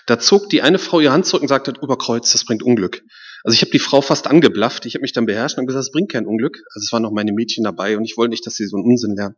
Da 0.06 0.20
zog 0.20 0.50
die 0.50 0.62
eine 0.62 0.80
Frau 0.80 1.00
ihre 1.00 1.14
Hand 1.14 1.26
zurück 1.26 1.44
und 1.44 1.48
sagte, 1.48 1.74
über 1.82 1.98
Kreuz, 1.98 2.32
das 2.32 2.46
bringt 2.46 2.64
Unglück. 2.64 3.04
Also 3.44 3.54
ich 3.54 3.62
habe 3.62 3.72
die 3.72 3.80
Frau 3.80 4.02
fast 4.02 4.28
angeblafft, 4.28 4.86
ich 4.86 4.96
habe 4.96 5.04
mich 5.04 5.14
dann 5.14 5.26
beherrscht 5.26 5.58
und 5.58 5.68
gesagt, 5.68 5.86
das 5.86 5.92
bringt 5.92 6.12
kein 6.12 6.26
Unglück. 6.26 6.58
Also 6.74 6.86
es 6.86 6.92
waren 6.92 7.04
noch 7.04 7.12
meine 7.12 7.34
Mädchen 7.34 7.64
dabei 7.64 7.98
und 7.98 8.04
ich 8.04 8.18
wollte 8.18 8.32
nicht, 8.32 8.46
dass 8.46 8.56
sie 8.56 8.66
so 8.66 8.78
einen 8.78 8.86
Unsinn 8.86 9.16
lernen. 9.16 9.36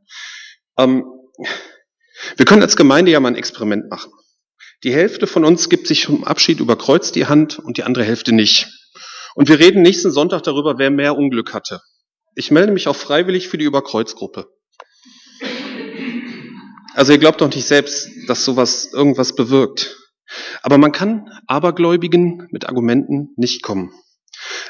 Ähm, 0.77 1.05
wir 2.37 2.45
können 2.45 2.61
als 2.61 2.75
Gemeinde 2.75 3.11
ja 3.11 3.19
mal 3.19 3.29
ein 3.29 3.35
Experiment 3.35 3.89
machen. 3.89 4.11
Die 4.83 4.93
Hälfte 4.93 5.27
von 5.27 5.43
uns 5.43 5.69
gibt 5.69 5.87
sich 5.87 6.03
zum 6.03 6.23
Abschied 6.23 6.59
über 6.59 6.77
Kreuz 6.77 7.11
die 7.11 7.25
Hand 7.25 7.59
und 7.59 7.77
die 7.77 7.83
andere 7.83 8.05
Hälfte 8.05 8.31
nicht. 8.31 8.67
Und 9.35 9.49
wir 9.49 9.59
reden 9.59 9.81
nächsten 9.81 10.11
Sonntag 10.11 10.43
darüber, 10.43 10.77
wer 10.77 10.89
mehr 10.89 11.17
Unglück 11.17 11.53
hatte. 11.53 11.81
Ich 12.35 12.51
melde 12.51 12.71
mich 12.71 12.87
auch 12.87 12.95
freiwillig 12.95 13.49
für 13.49 13.57
die 13.57 13.65
Überkreuzgruppe. 13.65 14.47
Also 16.99 17.13
ihr 17.13 17.17
glaubt 17.17 17.39
doch 17.39 17.55
nicht 17.55 17.65
selbst, 17.65 18.09
dass 18.27 18.43
sowas 18.43 18.89
irgendwas 18.91 19.33
bewirkt. 19.33 19.95
Aber 20.61 20.77
man 20.77 20.91
kann 20.91 21.29
Abergläubigen 21.47 22.49
mit 22.51 22.67
Argumenten 22.67 23.29
nicht 23.37 23.63
kommen. 23.63 23.93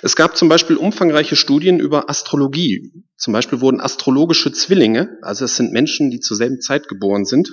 Es 0.03 0.15
gab 0.15 0.37
zum 0.37 0.47
Beispiel 0.47 0.77
umfangreiche 0.77 1.35
Studien 1.35 1.79
über 1.79 2.07
Astrologie. 2.07 2.93
Zum 3.17 3.33
Beispiel 3.33 3.61
wurden 3.61 3.81
astrologische 3.81 4.51
Zwillinge, 4.51 5.17
also 5.23 5.43
es 5.43 5.55
sind 5.55 5.73
Menschen, 5.73 6.11
die 6.11 6.19
zur 6.19 6.37
selben 6.37 6.61
Zeit 6.61 6.87
geboren 6.87 7.25
sind, 7.25 7.49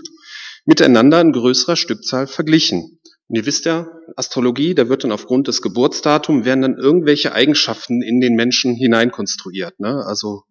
miteinander 0.67 1.23
in 1.23 1.33
größerer 1.33 1.77
Stückzahl 1.77 2.27
verglichen. 2.27 3.01
Und 3.29 3.37
ihr 3.37 3.47
wisst 3.47 3.65
ja, 3.65 3.89
Astrologie, 4.15 4.75
da 4.75 4.91
wird 4.91 5.05
dann 5.05 5.13
aufgrund 5.13 5.49
des 5.49 5.63
Geburtsdatums 5.63 6.45
werden 6.45 6.61
dann 6.61 6.77
irgendwelche 6.77 7.33
Eigenschaften 7.33 8.03
in 8.03 8.21
den 8.21 8.35
Menschen 8.35 8.75
hineinkonstruiert. 8.75 9.81
Ne? 9.81 10.05
Also 10.07 10.43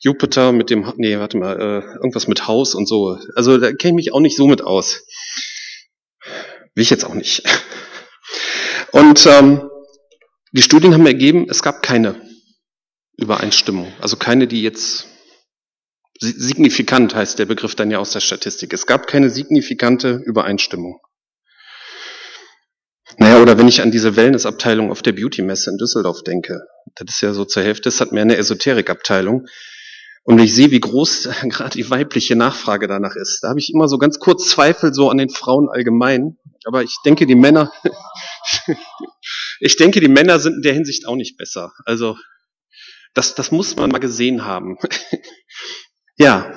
Jupiter 0.00 0.52
mit 0.52 0.70
dem, 0.70 0.92
nee, 0.96 1.18
warte 1.18 1.36
mal, 1.36 1.60
äh, 1.60 1.84
irgendwas 1.96 2.28
mit 2.28 2.46
Haus 2.46 2.74
und 2.74 2.86
so. 2.86 3.18
Also 3.34 3.58
da 3.58 3.72
kenne 3.72 3.92
ich 4.00 4.06
mich 4.06 4.14
auch 4.14 4.20
nicht 4.20 4.36
so 4.36 4.46
mit 4.46 4.62
aus. 4.62 5.04
Will 6.74 6.82
ich 6.82 6.90
jetzt 6.90 7.04
auch 7.04 7.14
nicht. 7.14 7.42
Und 8.92 9.26
ähm, 9.26 9.68
die 10.52 10.62
Studien 10.62 10.94
haben 10.94 11.06
ergeben, 11.06 11.46
es 11.50 11.62
gab 11.62 11.82
keine 11.82 12.20
Übereinstimmung. 13.16 13.92
Also 14.00 14.16
keine, 14.16 14.46
die 14.46 14.62
jetzt 14.62 15.06
signifikant 16.20 17.14
heißt 17.14 17.38
der 17.38 17.46
Begriff 17.46 17.74
dann 17.74 17.90
ja 17.90 17.98
aus 17.98 18.12
der 18.12 18.20
Statistik. 18.20 18.72
Es 18.72 18.86
gab 18.86 19.06
keine 19.06 19.30
signifikante 19.30 20.20
Übereinstimmung. 20.24 21.00
Naja, 23.16 23.40
oder 23.42 23.58
wenn 23.58 23.68
ich 23.68 23.82
an 23.82 23.90
diese 23.90 24.16
Wellnessabteilung 24.16 24.90
auf 24.90 25.02
der 25.02 25.12
Beauty-Messe 25.12 25.70
in 25.70 25.78
Düsseldorf 25.78 26.22
denke, 26.22 26.60
das 26.94 27.16
ist 27.16 27.20
ja 27.20 27.32
so 27.32 27.44
zur 27.44 27.62
Hälfte, 27.62 27.84
das 27.84 28.00
hat 28.00 28.12
mehr 28.12 28.22
eine 28.22 28.36
Esoterikabteilung. 28.36 29.46
Und 30.28 30.38
ich 30.40 30.54
sehe, 30.54 30.70
wie 30.70 30.80
groß 30.80 31.30
gerade 31.48 31.70
die 31.70 31.88
weibliche 31.88 32.36
Nachfrage 32.36 32.86
danach 32.86 33.16
ist, 33.16 33.40
da 33.40 33.48
habe 33.48 33.60
ich 33.60 33.72
immer 33.72 33.88
so 33.88 33.96
ganz 33.96 34.18
kurz 34.18 34.50
Zweifel 34.50 34.92
so 34.92 35.08
an 35.08 35.16
den 35.16 35.30
Frauen 35.30 35.70
allgemein. 35.70 36.36
Aber 36.66 36.82
ich 36.82 36.96
denke, 37.02 37.24
die 37.24 37.34
Männer, 37.34 37.72
ich 39.60 39.76
denke, 39.76 40.00
die 40.00 40.08
Männer 40.08 40.38
sind 40.38 40.56
in 40.56 40.62
der 40.62 40.74
Hinsicht 40.74 41.08
auch 41.08 41.16
nicht 41.16 41.38
besser. 41.38 41.72
Also, 41.86 42.18
das, 43.14 43.36
das 43.36 43.52
muss 43.52 43.74
man 43.76 43.90
mal 43.90 44.00
gesehen 44.00 44.44
haben. 44.44 44.76
ja. 46.18 46.52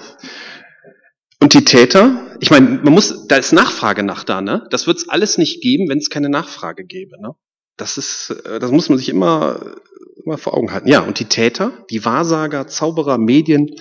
Und 1.39 1.53
die 1.53 1.63
Täter, 1.63 2.37
ich 2.41 2.51
meine, 2.51 2.81
man 2.83 2.91
muss, 2.91 3.25
da 3.27 3.37
ist 3.37 3.53
Nachfrage 3.53 4.03
nach 4.03 4.25
da, 4.25 4.41
ne? 4.41 4.67
Das 4.69 4.85
wird 4.85 4.97
es 4.97 5.07
alles 5.07 5.37
nicht 5.37 5.61
geben, 5.61 5.87
wenn 5.87 5.99
es 5.99 6.09
keine 6.09 6.27
Nachfrage 6.27 6.83
gäbe, 6.83 7.21
ne? 7.21 7.35
Das 7.81 7.97
ist, 7.97 8.29
äh, 8.45 8.59
das 8.59 8.69
muss 8.69 8.89
man 8.89 8.99
sich 8.99 9.09
immer, 9.09 9.75
immer 10.23 10.37
vor 10.37 10.53
Augen 10.53 10.71
halten. 10.71 10.87
Ja, 10.87 10.99
und 10.99 11.17
die 11.17 11.25
Täter, 11.25 11.83
die 11.89 12.05
Wahrsager, 12.05 12.67
Zauberer, 12.67 13.17
Medien, 13.17 13.71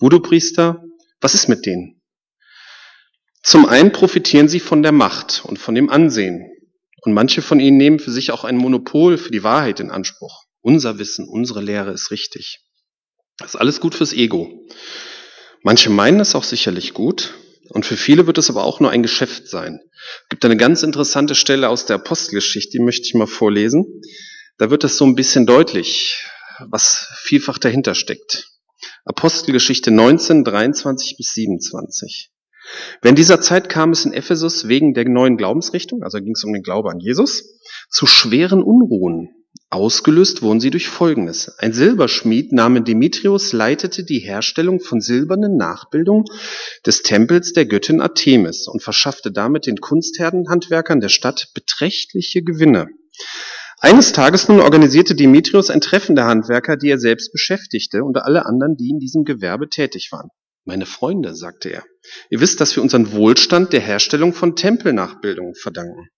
Voodoo-Priester, 0.00 0.82
was 1.20 1.34
ist 1.34 1.48
mit 1.48 1.64
denen? 1.64 2.02
Zum 3.44 3.66
einen 3.66 3.92
profitieren 3.92 4.48
sie 4.48 4.58
von 4.58 4.82
der 4.82 4.90
Macht 4.90 5.44
und 5.44 5.60
von 5.60 5.76
dem 5.76 5.88
Ansehen. 5.88 6.50
Und 7.02 7.12
manche 7.12 7.42
von 7.42 7.60
ihnen 7.60 7.76
nehmen 7.76 8.00
für 8.00 8.10
sich 8.10 8.32
auch 8.32 8.42
ein 8.42 8.56
Monopol 8.56 9.18
für 9.18 9.30
die 9.30 9.44
Wahrheit 9.44 9.78
in 9.78 9.92
Anspruch. 9.92 10.42
Unser 10.60 10.98
Wissen, 10.98 11.28
unsere 11.28 11.60
Lehre 11.62 11.92
ist 11.92 12.10
richtig. 12.10 12.64
Das 13.38 13.54
ist 13.54 13.60
alles 13.60 13.80
gut 13.80 13.94
fürs 13.94 14.12
Ego. 14.12 14.66
Manche 15.62 15.90
meinen 15.90 16.18
es 16.18 16.34
auch 16.34 16.42
sicherlich 16.42 16.92
gut, 16.92 17.34
und 17.70 17.86
für 17.86 17.96
viele 17.96 18.26
wird 18.26 18.38
es 18.38 18.50
aber 18.50 18.64
auch 18.64 18.80
nur 18.80 18.90
ein 18.90 19.02
Geschäft 19.02 19.48
sein. 19.48 19.80
Es 20.24 20.28
gibt 20.28 20.44
eine 20.44 20.56
ganz 20.56 20.82
interessante 20.82 21.34
Stelle 21.34 21.68
aus 21.68 21.86
der 21.86 21.96
Apostelgeschichte, 21.96 22.78
die 22.78 22.84
möchte 22.84 23.06
ich 23.06 23.14
mal 23.14 23.26
vorlesen. 23.26 24.02
Da 24.58 24.70
wird 24.70 24.84
es 24.84 24.96
so 24.96 25.04
ein 25.04 25.14
bisschen 25.14 25.46
deutlich, 25.46 26.24
was 26.68 27.08
vielfach 27.22 27.58
dahinter 27.58 27.94
steckt. 27.94 28.50
Apostelgeschichte 29.04 29.90
19, 29.90 30.44
23 30.44 31.16
bis 31.16 31.32
27. 31.32 32.30
Während 33.02 33.18
dieser 33.18 33.40
Zeit 33.40 33.68
kam 33.68 33.90
es 33.90 34.04
in 34.04 34.12
Ephesus 34.12 34.68
wegen 34.68 34.94
der 34.94 35.08
neuen 35.08 35.36
Glaubensrichtung, 35.36 36.02
also 36.02 36.18
ging 36.18 36.34
es 36.34 36.44
um 36.44 36.52
den 36.52 36.62
Glaube 36.62 36.90
an 36.90 37.00
Jesus, 37.00 37.60
zu 37.90 38.06
schweren 38.06 38.62
Unruhen. 38.62 39.43
Ausgelöst 39.74 40.40
wurden 40.40 40.60
sie 40.60 40.70
durch 40.70 40.86
Folgendes. 40.86 41.58
Ein 41.58 41.72
Silberschmied 41.72 42.52
namens 42.52 42.84
Demetrius 42.84 43.52
leitete 43.52 44.04
die 44.04 44.20
Herstellung 44.20 44.78
von 44.78 45.00
silbernen 45.00 45.56
Nachbildungen 45.56 46.26
des 46.86 47.02
Tempels 47.02 47.54
der 47.54 47.66
Göttin 47.66 48.00
Artemis 48.00 48.68
und 48.68 48.84
verschaffte 48.84 49.32
damit 49.32 49.66
den 49.66 49.78
Kunstherrenhandwerkern 49.78 51.00
der 51.00 51.08
Stadt 51.08 51.48
beträchtliche 51.54 52.44
Gewinne. 52.44 52.86
Eines 53.80 54.12
Tages 54.12 54.46
nun 54.46 54.60
organisierte 54.60 55.16
Demetrius 55.16 55.70
ein 55.70 55.80
Treffen 55.80 56.14
der 56.14 56.26
Handwerker, 56.26 56.76
die 56.76 56.90
er 56.90 57.00
selbst 57.00 57.32
beschäftigte 57.32 58.04
und 58.04 58.16
alle 58.16 58.46
anderen, 58.46 58.76
die 58.76 58.90
in 58.90 59.00
diesem 59.00 59.24
Gewerbe 59.24 59.68
tätig 59.68 60.10
waren. 60.12 60.28
Meine 60.64 60.86
Freunde, 60.86 61.34
sagte 61.34 61.70
er, 61.70 61.82
ihr 62.30 62.38
wisst, 62.40 62.60
dass 62.60 62.76
wir 62.76 62.82
unseren 62.82 63.10
Wohlstand 63.10 63.72
der 63.72 63.80
Herstellung 63.80 64.34
von 64.34 64.54
Tempelnachbildungen 64.54 65.56
verdanken. 65.56 66.10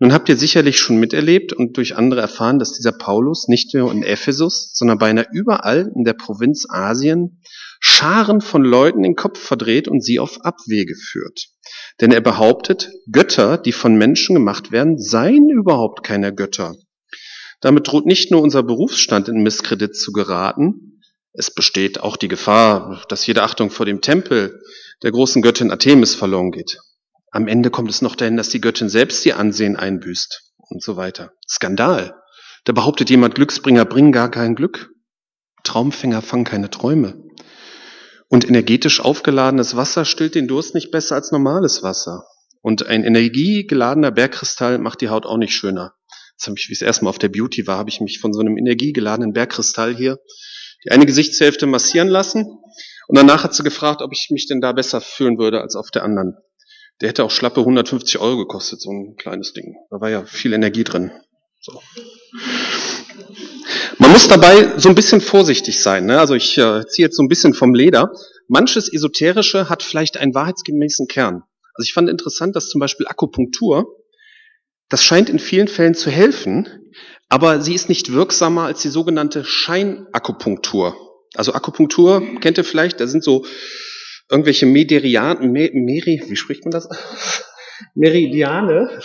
Nun 0.00 0.14
habt 0.14 0.30
ihr 0.30 0.36
sicherlich 0.36 0.78
schon 0.78 0.98
miterlebt 0.98 1.52
und 1.52 1.76
durch 1.76 1.94
andere 1.94 2.22
erfahren, 2.22 2.58
dass 2.58 2.72
dieser 2.72 2.92
Paulus 2.92 3.48
nicht 3.48 3.74
nur 3.74 3.92
in 3.92 4.02
Ephesus, 4.02 4.72
sondern 4.72 4.96
beinahe 4.96 5.26
überall 5.30 5.92
in 5.94 6.04
der 6.04 6.14
Provinz 6.14 6.66
Asien 6.68 7.42
Scharen 7.80 8.40
von 8.40 8.64
Leuten 8.64 9.02
den 9.02 9.14
Kopf 9.14 9.38
verdreht 9.38 9.88
und 9.88 10.02
sie 10.02 10.18
auf 10.18 10.40
Abwege 10.42 10.94
führt. 10.96 11.48
Denn 12.00 12.12
er 12.12 12.20
behauptet, 12.22 12.90
Götter, 13.12 13.58
die 13.58 13.72
von 13.72 13.96
Menschen 13.96 14.34
gemacht 14.34 14.72
werden, 14.72 14.98
seien 14.98 15.48
überhaupt 15.50 16.02
keine 16.02 16.34
Götter. 16.34 16.74
Damit 17.60 17.86
droht 17.86 18.06
nicht 18.06 18.30
nur 18.30 18.40
unser 18.40 18.62
Berufsstand 18.62 19.28
in 19.28 19.42
Misskredit 19.42 19.94
zu 19.94 20.12
geraten, 20.12 20.90
es 21.32 21.54
besteht 21.54 22.00
auch 22.00 22.16
die 22.16 22.28
Gefahr, 22.28 23.04
dass 23.08 23.26
jede 23.26 23.42
Achtung 23.42 23.70
vor 23.70 23.86
dem 23.86 24.00
Tempel 24.00 24.62
der 25.02 25.12
großen 25.12 25.42
Göttin 25.42 25.70
Artemis 25.70 26.14
verloren 26.14 26.50
geht. 26.50 26.78
Am 27.30 27.46
Ende 27.46 27.70
kommt 27.70 27.90
es 27.90 28.02
noch 28.02 28.16
dahin, 28.16 28.36
dass 28.36 28.48
die 28.48 28.60
Göttin 28.60 28.88
selbst 28.88 29.24
ihr 29.24 29.38
Ansehen 29.38 29.76
einbüßt 29.76 30.52
und 30.68 30.82
so 30.82 30.96
weiter. 30.96 31.32
Skandal. 31.48 32.14
Da 32.64 32.72
behauptet 32.72 33.10
jemand, 33.10 33.34
Glücksbringer 33.34 33.84
bringen 33.84 34.12
gar 34.12 34.30
kein 34.30 34.54
Glück. 34.54 34.90
Traumfänger 35.62 36.22
fangen 36.22 36.44
keine 36.44 36.70
Träume. 36.70 37.22
Und 38.28 38.48
energetisch 38.48 39.00
aufgeladenes 39.00 39.76
Wasser 39.76 40.04
stillt 40.04 40.34
den 40.34 40.48
Durst 40.48 40.74
nicht 40.74 40.90
besser 40.90 41.16
als 41.16 41.32
normales 41.32 41.82
Wasser. 41.82 42.24
Und 42.62 42.86
ein 42.86 43.04
energiegeladener 43.04 44.10
Bergkristall 44.10 44.78
macht 44.78 45.00
die 45.00 45.08
Haut 45.08 45.26
auch 45.26 45.38
nicht 45.38 45.54
schöner. 45.54 45.94
Jetzt 46.32 46.46
habe 46.46 46.58
ich, 46.58 46.68
wie 46.68 46.74
es 46.74 46.82
erstmal 46.82 47.10
auf 47.10 47.18
der 47.18 47.28
Beauty 47.28 47.66
war, 47.66 47.78
habe 47.78 47.90
ich 47.90 48.00
mich 48.00 48.20
von 48.20 48.32
so 48.32 48.40
einem 48.40 48.56
energiegeladenen 48.56 49.32
Bergkristall 49.32 49.96
hier 49.96 50.18
die 50.84 50.90
eine 50.90 51.06
Gesichtshälfte 51.06 51.66
massieren 51.66 52.08
lassen. 52.08 52.44
Und 53.06 53.18
danach 53.18 53.44
hat 53.44 53.54
sie 53.54 53.62
gefragt, 53.62 54.02
ob 54.02 54.12
ich 54.12 54.28
mich 54.30 54.46
denn 54.46 54.60
da 54.60 54.72
besser 54.72 55.00
fühlen 55.00 55.38
würde 55.38 55.60
als 55.60 55.74
auf 55.74 55.90
der 55.90 56.04
anderen. 56.04 56.36
Der 57.00 57.08
hätte 57.08 57.24
auch 57.24 57.30
schlappe 57.30 57.60
150 57.60 58.18
Euro 58.18 58.38
gekostet, 58.38 58.80
so 58.80 58.90
ein 58.90 59.16
kleines 59.16 59.52
Ding. 59.52 59.76
Da 59.90 60.00
war 60.00 60.10
ja 60.10 60.24
viel 60.24 60.52
Energie 60.52 60.84
drin. 60.84 61.10
So. 61.60 61.80
Man 63.98 64.12
muss 64.12 64.28
dabei 64.28 64.78
so 64.78 64.88
ein 64.88 64.94
bisschen 64.94 65.20
vorsichtig 65.20 65.82
sein. 65.82 66.06
Ne? 66.06 66.18
Also 66.18 66.34
ich 66.34 66.56
äh, 66.58 66.86
ziehe 66.86 67.06
jetzt 67.06 67.16
so 67.16 67.22
ein 67.22 67.28
bisschen 67.28 67.54
vom 67.54 67.74
Leder. 67.74 68.12
Manches 68.48 68.92
Esoterische 68.92 69.68
hat 69.68 69.82
vielleicht 69.82 70.16
einen 70.16 70.34
wahrheitsgemäßen 70.34 71.06
Kern. 71.06 71.42
Also 71.74 71.86
ich 71.86 71.94
fand 71.94 72.08
interessant, 72.10 72.56
dass 72.56 72.68
zum 72.68 72.80
Beispiel 72.80 73.06
Akupunktur, 73.06 73.96
das 74.88 75.04
scheint 75.04 75.30
in 75.30 75.38
vielen 75.38 75.68
Fällen 75.68 75.94
zu 75.94 76.10
helfen, 76.10 76.68
aber 77.28 77.60
sie 77.60 77.74
ist 77.74 77.88
nicht 77.88 78.12
wirksamer 78.12 78.64
als 78.64 78.82
die 78.82 78.88
sogenannte 78.88 79.44
Scheinakupunktur. 79.44 80.96
Also 81.34 81.54
Akupunktur 81.54 82.22
kennt 82.40 82.58
ihr 82.58 82.64
vielleicht, 82.64 83.00
da 83.00 83.06
sind 83.06 83.22
so 83.22 83.46
irgendwelche 84.30 84.66
Mederian, 84.66 85.50
Meri, 85.50 86.22
wie 86.26 86.36
spricht 86.36 86.64
man 86.64 86.70
das? 86.70 86.88
Meridiane. 87.94 89.00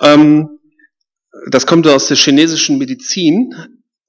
ähm, 0.00 0.58
das 1.50 1.66
kommt 1.66 1.86
aus 1.86 2.08
der 2.08 2.16
chinesischen 2.16 2.78
Medizin. 2.78 3.54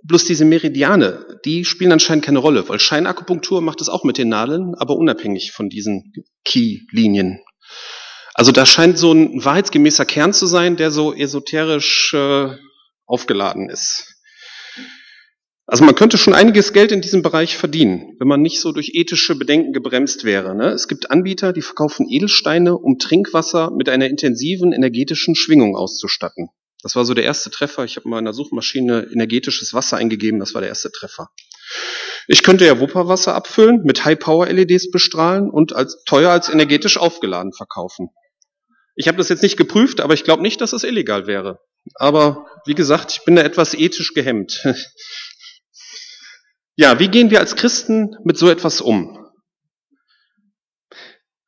Bloß 0.04 0.24
diese 0.24 0.46
Meridiane, 0.46 1.26
die 1.44 1.66
spielen 1.66 1.92
anscheinend 1.92 2.24
keine 2.24 2.40
Rolle, 2.40 2.70
weil 2.70 2.80
Scheinakupunktur 2.80 3.62
macht 3.62 3.82
es 3.82 3.90
auch 3.90 4.06
mit 4.06 4.18
den 4.18 4.30
Nadeln, 4.30 4.74
aber 4.76 4.96
unabhängig 4.96 5.52
von 5.52 5.70
diesen 5.70 6.14
Key-Linien. 6.46 7.42
Also 8.34 8.52
da 8.52 8.66
scheint 8.66 8.98
so 8.98 9.12
ein 9.12 9.44
wahrheitsgemäßer 9.44 10.06
Kern 10.06 10.32
zu 10.32 10.46
sein, 10.46 10.78
der 10.78 10.92
so 10.92 11.14
esoterisch 11.14 12.14
äh, 12.14 12.56
aufgeladen 13.06 13.70
ist. 13.70 14.17
Also 15.70 15.84
man 15.84 15.96
könnte 15.96 16.18
schon 16.18 16.34
einiges 16.34 16.72
Geld 16.72 16.94
in 16.94 17.02
diesem 17.02 17.22
Bereich 17.22 17.58
verdienen, 17.58 18.16
wenn 18.20 18.28
man 18.30 18.42
nicht 18.42 18.62
so 18.62 18.72
durch 18.72 18.92
ethische 18.94 19.36
Bedenken 19.36 19.74
gebremst 19.74 20.24
wäre. 20.24 20.56
Ne? 20.56 20.70
Es 20.70 20.88
gibt 20.88 21.12
Anbieter, 21.12 21.52
die 21.52 21.62
verkaufen 21.62 22.08
Edelsteine, 22.10 22.78
um 22.78 23.00
Trinkwasser 23.00 23.70
mit 23.72 23.90
einer 23.90 24.08
intensiven 24.08 24.72
energetischen 24.72 25.36
Schwingung 25.36 25.76
auszustatten. 25.76 26.48
Das 26.82 26.96
war 26.96 27.04
so 27.04 27.14
der 27.14 27.26
erste 27.26 27.50
Treffer. 27.50 27.84
Ich 27.84 27.98
habe 27.98 28.08
mal 28.08 28.20
in 28.20 28.26
der 28.26 28.34
Suchmaschine 28.34 29.10
energetisches 29.12 29.74
Wasser 29.74 29.98
eingegeben, 29.98 30.40
das 30.40 30.54
war 30.54 30.62
der 30.62 30.70
erste 30.70 30.90
Treffer. 30.90 31.32
Ich 32.30 32.44
könnte 32.44 32.66
ja 32.66 32.80
Wupperwasser 32.80 33.36
abfüllen, 33.36 33.84
mit 33.84 34.06
High-Power-LEDs 34.06 34.90
bestrahlen 34.92 35.50
und 35.50 35.76
als 35.76 36.02
teuer 36.06 36.32
als 36.32 36.48
energetisch 36.48 36.98
aufgeladen 36.98 37.52
verkaufen. 37.52 38.10
Ich 38.96 39.10
habe 39.10 39.18
das 39.18 39.28
jetzt 39.28 39.44
nicht 39.44 39.58
geprüft, 39.58 40.00
aber 40.00 40.14
ich 40.14 40.24
glaube 40.24 40.44
nicht, 40.44 40.62
dass 40.62 40.72
es 40.72 40.86
illegal 40.86 41.28
wäre. 41.28 41.60
Aber 41.96 42.46
wie 42.66 42.76
gesagt, 42.76 43.12
ich 43.12 43.26
bin 43.26 43.36
da 43.36 43.44
etwas 43.44 43.74
ethisch 43.74 44.14
gehemmt. 44.14 44.64
Ja, 46.80 47.00
wie 47.00 47.08
gehen 47.08 47.32
wir 47.32 47.40
als 47.40 47.56
Christen 47.56 48.16
mit 48.24 48.38
so 48.38 48.50
etwas 48.50 48.82
um? 48.82 49.18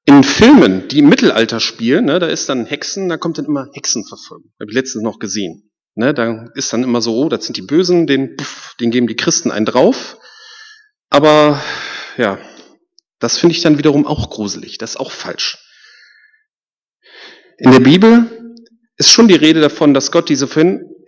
In 0.05 0.23
Filmen, 0.23 0.87
die 0.87 0.99
im 0.99 1.07
Mittelalter 1.07 1.59
spielen, 1.59 2.05
ne, 2.05 2.17
da 2.17 2.25
ist 2.25 2.49
dann 2.49 2.65
Hexen, 2.65 3.09
da 3.09 3.17
kommt 3.17 3.37
dann 3.37 3.45
immer 3.45 3.67
Hexenverfolgung. 3.73 4.51
Habe 4.59 4.71
ich 4.71 4.75
letztens 4.75 5.03
noch 5.03 5.19
gesehen. 5.19 5.71
Ne, 5.93 6.15
da 6.15 6.47
ist 6.55 6.73
dann 6.73 6.81
immer 6.81 7.01
so, 7.01 7.15
oh, 7.15 7.29
das 7.29 7.45
sind 7.45 7.57
die 7.57 7.61
Bösen, 7.61 8.07
den, 8.07 8.37
puff, 8.37 8.73
den 8.79 8.89
geben 8.89 9.05
die 9.05 9.15
Christen 9.15 9.51
einen 9.51 9.67
drauf. 9.67 10.17
Aber 11.11 11.61
ja, 12.17 12.39
das 13.19 13.37
finde 13.37 13.55
ich 13.55 13.61
dann 13.61 13.77
wiederum 13.77 14.07
auch 14.07 14.31
gruselig. 14.31 14.79
Das 14.79 14.91
ist 14.91 14.97
auch 14.97 15.11
falsch. 15.11 15.59
In 17.59 17.71
der 17.71 17.81
Bibel 17.81 18.55
ist 18.97 19.11
schon 19.11 19.27
die 19.27 19.35
Rede 19.35 19.61
davon, 19.61 19.93
dass 19.93 20.11
Gott 20.11 20.27
diese 20.29 20.47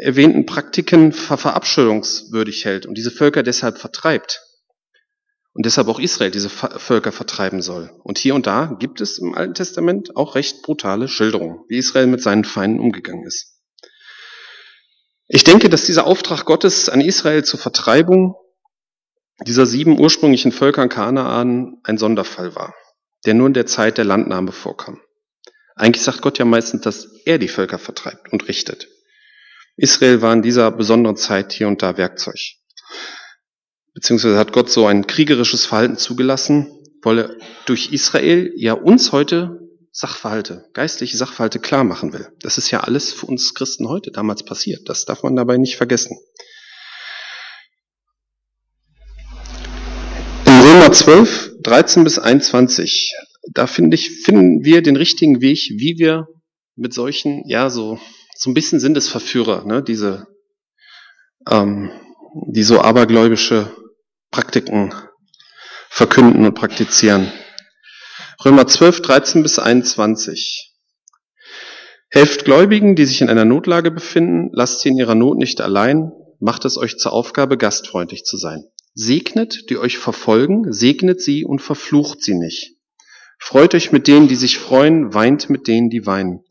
erwähnten 0.01 0.45
Praktiken 0.45 1.13
für 1.13 1.37
verabscheuungswürdig 1.37 2.65
hält 2.65 2.85
und 2.85 2.95
diese 2.95 3.11
Völker 3.11 3.43
deshalb 3.43 3.77
vertreibt. 3.77 4.41
Und 5.53 5.65
deshalb 5.65 5.89
auch 5.89 5.99
Israel 5.99 6.31
diese 6.31 6.49
Völker 6.49 7.11
vertreiben 7.11 7.61
soll. 7.61 7.91
Und 8.03 8.17
hier 8.17 8.35
und 8.35 8.47
da 8.47 8.77
gibt 8.79 9.01
es 9.01 9.17
im 9.17 9.35
Alten 9.35 9.53
Testament 9.53 10.15
auch 10.15 10.35
recht 10.35 10.61
brutale 10.63 11.09
Schilderungen, 11.09 11.59
wie 11.67 11.77
Israel 11.77 12.07
mit 12.07 12.21
seinen 12.21 12.45
Feinden 12.45 12.79
umgegangen 12.79 13.25
ist. 13.25 13.57
Ich 15.27 15.43
denke, 15.43 15.69
dass 15.69 15.85
dieser 15.85 16.07
Auftrag 16.07 16.45
Gottes 16.45 16.87
an 16.87 17.01
Israel 17.01 17.43
zur 17.43 17.59
Vertreibung 17.59 18.35
dieser 19.45 19.65
sieben 19.65 19.99
ursprünglichen 19.99 20.51
Völker 20.51 20.87
Kanaan 20.87 21.77
ein 21.83 21.97
Sonderfall 21.97 22.55
war, 22.55 22.73
der 23.25 23.33
nur 23.33 23.47
in 23.47 23.53
der 23.53 23.65
Zeit 23.65 23.97
der 23.97 24.05
Landnahme 24.05 24.53
vorkam. 24.53 25.01
Eigentlich 25.75 26.03
sagt 26.03 26.21
Gott 26.21 26.37
ja 26.39 26.45
meistens, 26.45 26.81
dass 26.81 27.07
er 27.25 27.39
die 27.39 27.47
Völker 27.49 27.77
vertreibt 27.77 28.31
und 28.31 28.47
richtet. 28.47 28.87
Israel 29.81 30.21
war 30.21 30.33
in 30.33 30.41
dieser 30.41 30.71
besonderen 30.71 31.17
Zeit 31.17 31.51
hier 31.53 31.67
und 31.67 31.81
da 31.81 31.97
Werkzeug. 31.97 32.39
Beziehungsweise 33.93 34.37
hat 34.37 34.53
Gott 34.53 34.69
so 34.69 34.85
ein 34.85 35.07
kriegerisches 35.07 35.65
Verhalten 35.65 35.97
zugelassen, 35.97 36.71
weil 37.01 37.19
er 37.19 37.35
durch 37.65 37.91
Israel 37.91 38.51
ja 38.55 38.73
uns 38.73 39.11
heute 39.11 39.59
Sachverhalte, 39.91 40.69
geistliche 40.73 41.17
Sachverhalte 41.17 41.59
klar 41.59 41.83
machen 41.83 42.13
will. 42.13 42.31
Das 42.39 42.57
ist 42.57 42.71
ja 42.71 42.81
alles 42.81 43.11
für 43.11 43.25
uns 43.25 43.53
Christen 43.53 43.89
heute 43.89 44.11
damals 44.11 44.45
passiert. 44.45 44.87
Das 44.87 45.05
darf 45.05 45.23
man 45.23 45.35
dabei 45.35 45.57
nicht 45.57 45.75
vergessen. 45.75 46.17
In 50.45 50.59
Römer 50.61 50.91
12, 50.93 51.55
13 51.63 52.03
bis 52.03 52.19
21 52.19 53.13
da 53.53 53.67
finde 53.67 53.95
ich, 53.95 54.21
finden 54.23 54.63
wir 54.63 54.81
den 54.81 54.95
richtigen 54.95 55.41
Weg, 55.41 55.71
wie 55.75 55.97
wir 55.97 56.27
mit 56.75 56.93
solchen, 56.93 57.43
ja, 57.47 57.69
so, 57.69 57.99
so 58.41 58.49
ein 58.49 58.55
bisschen 58.55 58.79
sind 58.79 58.97
es 58.97 59.07
Verführer, 59.07 59.65
ne, 59.65 59.83
diese, 59.83 60.25
ähm, 61.47 61.91
die 62.47 62.63
so 62.63 62.81
abergläubische 62.81 63.71
Praktiken 64.31 64.95
verkünden 65.89 66.43
und 66.47 66.55
praktizieren. 66.55 67.31
Römer 68.43 68.65
12, 68.65 69.03
13 69.03 69.43
bis 69.43 69.59
21. 69.59 70.73
Helft 72.09 72.43
Gläubigen, 72.43 72.95
die 72.95 73.05
sich 73.05 73.21
in 73.21 73.29
einer 73.29 73.45
Notlage 73.45 73.91
befinden, 73.91 74.49
lasst 74.53 74.81
sie 74.81 74.89
in 74.89 74.97
ihrer 74.97 75.13
Not 75.13 75.37
nicht 75.37 75.61
allein, 75.61 76.11
macht 76.39 76.65
es 76.65 76.77
euch 76.77 76.97
zur 76.97 77.13
Aufgabe, 77.13 77.59
gastfreundlich 77.59 78.23
zu 78.23 78.37
sein. 78.37 78.63
Segnet, 78.95 79.69
die 79.69 79.77
euch 79.77 79.99
verfolgen, 79.99 80.73
segnet 80.73 81.21
sie 81.21 81.45
und 81.45 81.61
verflucht 81.61 82.23
sie 82.23 82.33
nicht. 82.33 82.73
Freut 83.37 83.75
euch 83.75 83.91
mit 83.91 84.07
denen, 84.07 84.27
die 84.27 84.35
sich 84.35 84.57
freuen, 84.57 85.13
weint 85.13 85.51
mit 85.51 85.67
denen, 85.67 85.91
die 85.91 86.07
weinen. 86.07 86.43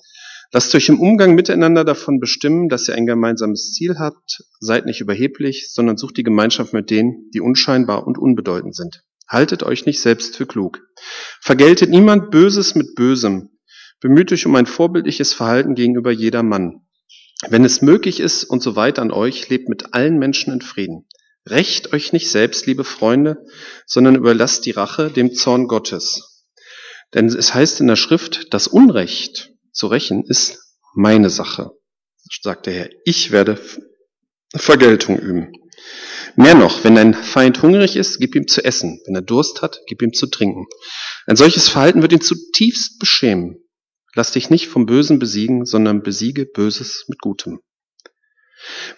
Lasst 0.53 0.75
euch 0.75 0.89
im 0.89 0.99
Umgang 0.99 1.37
miteinander 1.37 1.85
davon 1.85 2.19
bestimmen, 2.19 2.69
dass 2.69 2.89
ihr 2.89 2.97
ein 2.97 3.07
gemeinsames 3.07 3.73
Ziel 3.73 4.01
habt. 4.01 4.43
Seid 4.59 4.85
nicht 4.85 5.01
überheblich, 5.01 5.73
sondern 5.73 5.97
sucht 5.97 6.17
die 6.17 6.25
Gemeinschaft 6.25 6.73
mit 6.73 6.91
denen, 6.91 7.31
die 7.33 7.41
unscheinbar 7.41 8.05
und 8.05 8.19
unbedeutend 8.19 8.75
sind. 8.75 9.05
Haltet 9.29 9.63
euch 9.63 9.87
nicht 9.87 10.01
selbst 10.01 10.37
für 10.37 10.47
klug. 10.47 10.83
Vergeltet 11.41 11.91
niemand 11.91 12.33
Böses 12.33 12.75
mit 12.75 12.97
Bösem. 12.97 13.51
Bemüht 14.01 14.33
euch 14.33 14.45
um 14.45 14.57
ein 14.57 14.67
vorbildliches 14.67 15.33
Verhalten 15.33 15.77
gegenüber 15.77 16.11
jeder 16.11 16.43
Mann. 16.43 16.81
Wenn 17.49 17.65
es 17.65 17.81
möglich 17.81 18.19
ist 18.19 18.43
und 18.43 18.61
so 18.61 18.75
weiter 18.75 19.03
an 19.03 19.13
euch, 19.13 19.49
lebt 19.51 19.69
mit 19.69 19.95
allen 19.95 20.19
Menschen 20.19 20.53
in 20.53 20.63
Frieden. 20.63 21.07
Recht 21.47 21.93
euch 21.93 22.13
nicht 22.13 22.29
selbst, 22.29 22.67
liebe 22.67 22.83
Freunde, 22.83 23.45
sondern 23.87 24.17
überlasst 24.17 24.67
die 24.67 24.73
Rache 24.73 25.11
dem 25.11 25.33
Zorn 25.33 25.69
Gottes. 25.69 26.45
Denn 27.15 27.27
es 27.27 27.55
heißt 27.55 27.81
in 27.81 27.87
der 27.87 27.97
Schrift, 27.97 28.53
das 28.53 28.67
Unrecht 28.67 29.50
zu 29.81 29.87
rächen 29.87 30.25
ist 30.27 30.77
meine 30.95 31.31
Sache, 31.31 31.71
sagt 32.43 32.67
der 32.67 32.75
Herr. 32.75 32.91
Ich 33.07 33.31
werde 33.31 33.59
Vergeltung 34.55 35.19
üben. 35.19 35.53
Mehr 36.37 36.55
noch, 36.55 36.85
wenn 36.85 36.97
dein 36.97 37.15
Feind 37.15 37.63
hungrig 37.63 37.97
ist, 37.97 38.19
gib 38.19 38.35
ihm 38.35 38.47
zu 38.47 38.63
essen. 38.63 39.01
Wenn 39.07 39.15
er 39.15 39.23
Durst 39.23 39.63
hat, 39.63 39.81
gib 39.87 40.03
ihm 40.03 40.13
zu 40.13 40.27
trinken. 40.27 40.67
Ein 41.27 41.37
solches 41.37 41.71
Verhalten 41.71 42.03
wird 42.03 42.13
ihn 42.13 42.21
zutiefst 42.21 42.99
beschämen. 42.99 43.57
Lass 44.15 44.33
dich 44.33 44.51
nicht 44.51 44.69
vom 44.69 44.85
Bösen 44.85 45.19
besiegen, 45.19 45.65
sondern 45.65 46.03
besiege 46.03 46.45
Böses 46.45 47.07
mit 47.09 47.19
Gutem. 47.21 47.61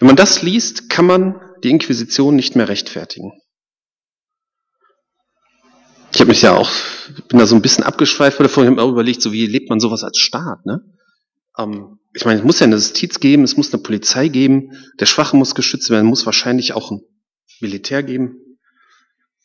Wenn 0.00 0.06
man 0.06 0.16
das 0.16 0.42
liest, 0.42 0.90
kann 0.90 1.06
man 1.06 1.40
die 1.62 1.70
Inquisition 1.70 2.34
nicht 2.34 2.56
mehr 2.56 2.68
rechtfertigen. 2.68 3.40
Ich 6.14 6.20
habe 6.20 6.30
mich 6.30 6.42
ja 6.42 6.56
auch, 6.56 6.70
bin 7.28 7.38
da 7.38 7.46
so 7.46 7.54
ein 7.54 7.62
bisschen 7.62 7.84
abgeschweift 7.84 8.38
davon, 8.38 8.64
ich 8.64 8.66
habe 8.68 8.76
mir 8.76 8.82
auch 8.82 8.92
überlegt, 8.92 9.22
so 9.22 9.32
wie 9.32 9.46
lebt 9.46 9.70
man 9.70 9.80
sowas 9.80 10.04
als 10.04 10.18
Staat, 10.18 10.66
ne? 10.66 10.82
Ähm, 11.58 11.98
ich 12.14 12.24
meine, 12.24 12.40
es 12.40 12.44
muss 12.44 12.60
ja 12.60 12.64
eine 12.64 12.76
Justiz 12.76 13.20
geben, 13.20 13.44
es 13.44 13.56
muss 13.56 13.72
eine 13.72 13.82
Polizei 13.82 14.28
geben, 14.28 14.72
der 15.00 15.06
Schwache 15.06 15.36
muss 15.36 15.54
geschützt 15.54 15.88
werden, 15.90 16.06
muss 16.06 16.26
wahrscheinlich 16.26 16.74
auch 16.74 16.90
ein 16.90 17.00
Militär 17.60 18.02
geben. 18.02 18.36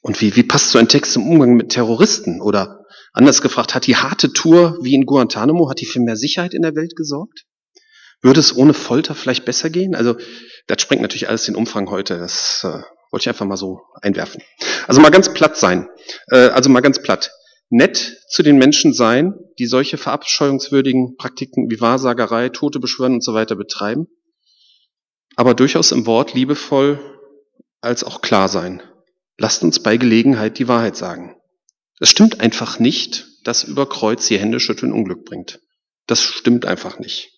Und 0.01 0.19
wie, 0.21 0.35
wie 0.35 0.43
passt 0.43 0.71
so 0.71 0.79
ein 0.79 0.89
Text 0.89 1.15
im 1.15 1.27
Umgang 1.27 1.55
mit 1.55 1.69
Terroristen? 1.69 2.41
Oder 2.41 2.85
anders 3.13 3.41
gefragt, 3.41 3.73
hat 3.73 3.87
die 3.87 3.95
harte 3.95 4.33
Tour 4.33 4.77
wie 4.81 4.95
in 4.95 5.05
Guantanamo, 5.05 5.69
hat 5.69 5.79
die 5.81 5.85
für 5.85 5.99
mehr 5.99 6.17
Sicherheit 6.17 6.53
in 6.53 6.61
der 6.61 6.75
Welt 6.75 6.95
gesorgt? 6.95 7.45
Würde 8.21 8.39
es 8.39 8.55
ohne 8.55 8.73
Folter 8.73 9.15
vielleicht 9.15 9.45
besser 9.45 9.69
gehen? 9.69 9.95
Also, 9.95 10.17
das 10.67 10.81
sprengt 10.81 11.01
natürlich 11.01 11.29
alles 11.29 11.45
den 11.45 11.55
Umfang 11.55 11.89
heute. 11.89 12.17
Das 12.17 12.63
äh, 12.63 12.81
wollte 13.11 13.23
ich 13.23 13.29
einfach 13.29 13.45
mal 13.45 13.57
so 13.57 13.81
einwerfen. 14.01 14.41
Also 14.87 15.01
mal 15.01 15.11
ganz 15.11 15.33
platt 15.33 15.57
sein. 15.57 15.89
Äh, 16.31 16.49
also 16.49 16.69
mal 16.69 16.81
ganz 16.81 17.01
platt. 17.01 17.31
Nett 17.69 18.21
zu 18.29 18.43
den 18.43 18.57
Menschen 18.57 18.93
sein, 18.93 19.33
die 19.59 19.65
solche 19.65 19.97
verabscheuungswürdigen 19.97 21.17
Praktiken 21.17 21.69
wie 21.69 21.81
Wahrsagerei, 21.81 22.49
Tote 22.49 22.79
beschwören 22.79 23.15
und 23.15 23.23
so 23.23 23.33
weiter 23.33 23.55
betreiben. 23.55 24.07
Aber 25.35 25.53
durchaus 25.53 25.91
im 25.91 26.05
Wort 26.05 26.33
liebevoll 26.33 26.99
als 27.81 28.03
auch 28.03 28.21
klar 28.21 28.47
sein. 28.47 28.81
Lasst 29.37 29.63
uns 29.63 29.81
bei 29.81 29.97
Gelegenheit 29.97 30.57
die 30.57 30.67
Wahrheit 30.67 30.95
sagen. 30.95 31.35
Es 31.99 32.09
stimmt 32.09 32.39
einfach 32.39 32.79
nicht, 32.79 33.27
dass 33.43 33.63
über 33.63 33.87
Kreuz 33.87 34.27
die 34.27 34.37
Hände 34.37 34.59
schütteln 34.59 34.91
Unglück 34.91 35.25
bringt. 35.25 35.59
Das 36.05 36.21
stimmt 36.21 36.65
einfach 36.65 36.99
nicht. 36.99 37.31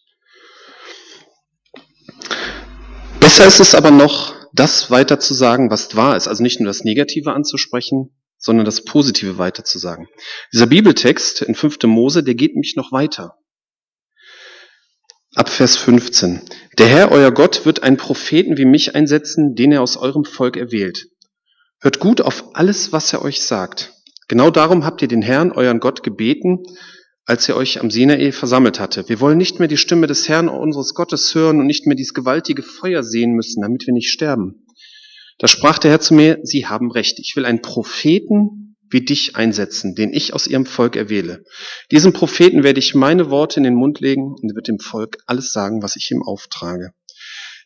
Besser 3.20 3.46
ist 3.46 3.60
es 3.60 3.76
aber 3.76 3.92
noch, 3.92 4.34
das 4.54 4.92
weiter 4.92 5.20
zu 5.20 5.34
sagen, 5.34 5.70
was 5.70 5.96
wahr 5.96 6.16
ist. 6.16 6.28
Also 6.28 6.44
nicht 6.44 6.60
nur 6.60 6.68
das 6.68 6.84
Negative 6.84 7.34
anzusprechen, 7.34 8.16
sondern 8.38 8.66
das 8.66 8.84
Positive 8.84 9.38
weiter 9.38 9.64
zu 9.64 9.80
sagen. 9.80 10.08
Dieser 10.54 10.68
Bibeltext 10.68 11.42
in 11.42 11.56
5. 11.56 11.84
Mose, 11.84 12.24
der 12.24 12.36
geht 12.36 12.56
mich 12.56 12.76
noch 12.76 12.92
weiter. 12.92 13.36
Ab 15.36 15.50
Vers 15.50 15.76
15. 15.78 16.42
Der 16.78 16.88
Herr, 16.88 17.12
euer 17.12 17.32
Gott, 17.32 17.66
wird 17.66 17.84
einen 17.84 17.98
Propheten 17.98 18.58
wie 18.58 18.66
mich 18.66 18.96
einsetzen, 18.96 19.56
den 19.56 19.72
er 19.72 19.82
aus 19.82 19.96
eurem 19.96 20.26
Volk 20.26 20.58
erwählt. 20.58 21.08
Hört 21.82 22.00
gut 22.00 22.22
auf 22.22 22.56
alles, 22.56 22.92
was 22.92 23.14
er 23.14 23.22
euch 23.22 23.44
sagt. 23.44 23.94
Genau 24.28 24.50
darum 24.50 24.86
habt 24.86 25.02
ihr 25.02 25.08
den 25.08 25.22
Herrn, 25.22 25.52
euren 25.52 25.80
Gott, 25.80 26.04
gebeten, 26.04 26.64
als 27.30 27.48
er 27.48 27.56
euch 27.56 27.80
am 27.80 27.92
Sinai 27.92 28.32
versammelt 28.32 28.80
hatte. 28.80 29.08
Wir 29.08 29.20
wollen 29.20 29.38
nicht 29.38 29.60
mehr 29.60 29.68
die 29.68 29.78
Stimme 29.78 30.08
des 30.08 30.28
Herrn 30.28 30.50
unseres 30.50 30.96
Gottes 30.96 31.36
hören 31.36 31.60
und 31.60 31.68
nicht 31.68 31.86
mehr 31.86 31.96
dieses 31.96 32.16
gewaltige 32.16 32.64
Feuer 32.64 33.04
sehen 33.04 33.34
müssen, 33.34 33.62
damit 33.62 33.86
wir 33.86 33.94
nicht 33.94 34.10
sterben. 34.10 34.66
Da 35.38 35.48
sprach 35.48 35.78
der 35.78 35.92
Herr 35.92 36.00
zu 36.00 36.16
mir, 36.16 36.40
Sie 36.42 36.66
haben 36.66 36.90
recht, 36.90 37.20
ich 37.20 37.36
will 37.36 37.46
einen 37.46 37.62
Propheten 37.62 38.76
wie 38.90 39.06
dich 39.06 39.36
einsetzen, 39.36 39.94
den 39.94 40.12
ich 40.12 40.34
aus 40.34 40.48
ihrem 40.48 40.66
Volk 40.66 40.96
erwähle. 40.96 41.44
Diesem 41.92 42.14
Propheten 42.14 42.64
werde 42.64 42.80
ich 42.80 42.96
meine 42.96 43.30
Worte 43.30 43.60
in 43.60 43.64
den 43.64 43.76
Mund 43.76 44.00
legen 44.00 44.34
und 44.42 44.56
wird 44.56 44.68
dem 44.68 44.80
Volk 44.80 45.20
alles 45.28 45.52
sagen, 45.52 45.84
was 45.84 45.96
ich 45.96 46.10
ihm 46.10 46.24
auftrage. 46.24 46.94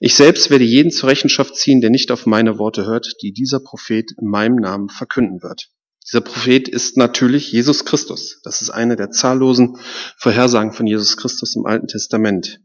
Ich 0.02 0.16
selbst 0.16 0.50
werde 0.50 0.66
jeden 0.66 0.92
zur 0.92 1.08
Rechenschaft 1.08 1.56
ziehen, 1.56 1.80
der 1.80 1.90
nicht 1.90 2.12
auf 2.12 2.26
meine 2.26 2.60
Worte 2.60 2.86
hört, 2.86 3.08
die 3.22 3.32
dieser 3.32 3.62
Prophet 3.62 4.12
in 4.20 4.28
meinem 4.28 4.58
Namen 4.58 4.90
verkünden 4.90 5.42
wird. 5.42 5.70
Dieser 6.08 6.22
Prophet 6.22 6.68
ist 6.68 6.98
natürlich 6.98 7.52
Jesus 7.52 7.86
Christus. 7.86 8.40
Das 8.44 8.62
ist 8.62 8.70
eine 8.70 8.96
der 8.96 9.10
zahllosen 9.12 9.78
Vorhersagen 10.18 10.74
von 10.74 10.86
Jesus 10.86 11.18
Christus 11.18 11.56
im 11.56 11.66
Alten 11.66 11.88
Testament. 11.88 12.60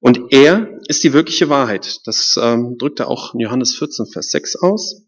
Und 0.00 0.20
er 0.30 0.68
ist 0.88 1.04
die 1.04 1.12
wirkliche 1.12 1.48
Wahrheit. 1.48 2.00
Das 2.04 2.38
ähm, 2.40 2.76
drückt 2.78 3.00
er 3.00 3.08
auch 3.08 3.34
in 3.34 3.40
Johannes 3.40 3.76
14, 3.76 4.06
Vers 4.06 4.30
6 4.30 4.56
aus. 4.56 5.02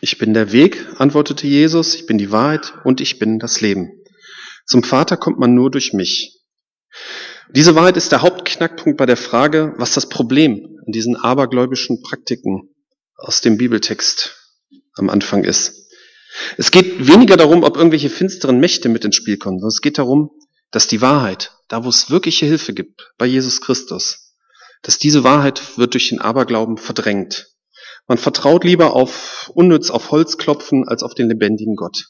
Ich 0.00 0.18
bin 0.18 0.34
der 0.34 0.52
Weg, 0.52 0.86
antwortete 0.96 1.46
Jesus, 1.46 1.94
ich 1.94 2.06
bin 2.06 2.18
die 2.18 2.30
Wahrheit 2.30 2.74
und 2.84 3.00
ich 3.00 3.18
bin 3.18 3.38
das 3.38 3.60
Leben. 3.60 3.90
Zum 4.66 4.82
Vater 4.82 5.16
kommt 5.16 5.38
man 5.38 5.54
nur 5.54 5.70
durch 5.70 5.92
mich. 5.92 6.38
Diese 7.50 7.74
Wahrheit 7.74 7.96
ist 7.96 8.12
der 8.12 8.22
Hauptknackpunkt 8.22 8.98
bei 8.98 9.06
der 9.06 9.16
Frage, 9.16 9.74
was 9.78 9.94
das 9.94 10.08
Problem 10.08 10.78
an 10.84 10.92
diesen 10.92 11.16
abergläubischen 11.16 12.02
Praktiken 12.02 12.74
aus 13.16 13.40
dem 13.40 13.56
Bibeltext 13.56 14.36
am 14.94 15.08
Anfang 15.08 15.44
ist. 15.44 15.87
Es 16.56 16.70
geht 16.70 17.06
weniger 17.06 17.36
darum, 17.36 17.62
ob 17.62 17.76
irgendwelche 17.76 18.10
finsteren 18.10 18.60
Mächte 18.60 18.88
mit 18.88 19.04
ins 19.04 19.16
Spiel 19.16 19.38
kommen, 19.38 19.58
sondern 19.58 19.74
es 19.74 19.80
geht 19.80 19.98
darum, 19.98 20.30
dass 20.70 20.86
die 20.86 21.00
Wahrheit, 21.00 21.52
da 21.68 21.84
wo 21.84 21.88
es 21.88 22.10
wirkliche 22.10 22.46
Hilfe 22.46 22.74
gibt, 22.74 23.12
bei 23.16 23.26
Jesus 23.26 23.60
Christus, 23.60 24.34
dass 24.82 24.98
diese 24.98 25.24
Wahrheit 25.24 25.78
wird 25.78 25.94
durch 25.94 26.10
den 26.10 26.20
Aberglauben 26.20 26.76
verdrängt. 26.76 27.48
Man 28.06 28.18
vertraut 28.18 28.64
lieber 28.64 28.94
auf 28.94 29.50
unnütz 29.54 29.90
auf 29.90 30.10
Holz 30.10 30.38
klopfen 30.38 30.86
als 30.86 31.02
auf 31.02 31.14
den 31.14 31.28
lebendigen 31.28 31.76
Gott. 31.76 32.06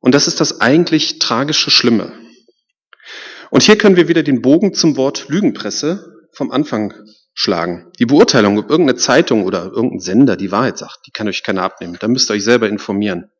Und 0.00 0.14
das 0.14 0.26
ist 0.26 0.40
das 0.40 0.60
eigentlich 0.60 1.18
tragische 1.18 1.70
Schlimme. 1.70 2.12
Und 3.50 3.62
hier 3.62 3.76
können 3.76 3.96
wir 3.96 4.08
wieder 4.08 4.22
den 4.22 4.42
Bogen 4.42 4.74
zum 4.74 4.96
Wort 4.96 5.28
Lügenpresse 5.28 6.28
vom 6.32 6.50
Anfang 6.50 6.94
schlagen. 7.40 7.90
Die 7.98 8.04
Beurteilung, 8.04 8.58
ob 8.58 8.68
irgendeine 8.68 8.98
Zeitung 8.98 9.44
oder 9.44 9.64
irgendein 9.64 10.00
Sender 10.00 10.36
die 10.36 10.52
Wahrheit 10.52 10.76
sagt, 10.76 11.06
die 11.06 11.10
kann 11.10 11.26
euch 11.26 11.42
keiner 11.42 11.62
abnehmen. 11.62 11.96
Da 11.98 12.06
müsst 12.06 12.30
ihr 12.30 12.34
euch 12.34 12.44
selber 12.44 12.68
informieren. 12.68 13.30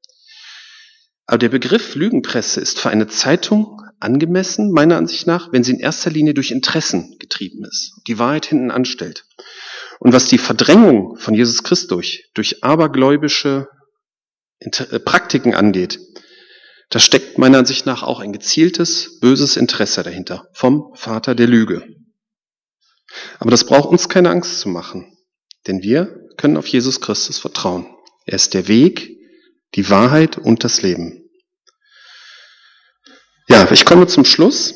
Aber 1.26 1.36
der 1.36 1.50
Begriff 1.50 1.94
Lügenpresse 1.96 2.62
ist 2.62 2.80
für 2.80 2.88
eine 2.88 3.08
Zeitung 3.08 3.82
angemessen, 3.98 4.72
meiner 4.72 4.96
Ansicht 4.96 5.26
nach, 5.26 5.52
wenn 5.52 5.62
sie 5.62 5.72
in 5.72 5.80
erster 5.80 6.10
Linie 6.10 6.32
durch 6.32 6.50
Interessen 6.50 7.18
getrieben 7.18 7.62
ist, 7.66 7.92
die 8.06 8.18
Wahrheit 8.18 8.46
hinten 8.46 8.70
anstellt. 8.70 9.26
Und 9.98 10.14
was 10.14 10.28
die 10.28 10.38
Verdrängung 10.38 11.18
von 11.18 11.34
Jesus 11.34 11.62
Christus 11.62 11.88
durch, 11.88 12.30
durch 12.32 12.64
abergläubische 12.64 13.68
äh, 14.60 14.98
Praktiken 14.98 15.54
angeht, 15.54 16.00
da 16.88 16.98
steckt 17.00 17.36
meiner 17.36 17.58
Ansicht 17.58 17.84
nach 17.84 18.02
auch 18.02 18.20
ein 18.20 18.32
gezieltes, 18.32 19.20
böses 19.20 19.58
Interesse 19.58 20.02
dahinter 20.02 20.46
vom 20.54 20.90
Vater 20.94 21.34
der 21.34 21.48
Lüge. 21.48 21.99
Aber 23.40 23.50
das 23.50 23.64
braucht 23.64 23.88
uns 23.88 24.09
keine 24.09 24.31
Angst 24.31 24.61
zu 24.61 24.68
machen, 24.68 25.16
denn 25.66 25.83
wir 25.83 26.29
können 26.37 26.59
auf 26.59 26.66
Jesus 26.66 27.00
Christus 27.00 27.38
vertrauen. 27.38 27.87
Er 28.26 28.35
ist 28.35 28.55
der 28.55 28.68
Weg, 28.68 29.16
die 29.74 29.88
Wahrheit 29.88 30.37
und 30.38 30.62
das 30.62 30.83
Leben. 30.83 31.29
Ja, 33.48 33.68
ich 33.72 33.85
komme 33.85 34.07
zum 34.07 34.24
Schluss. 34.24 34.74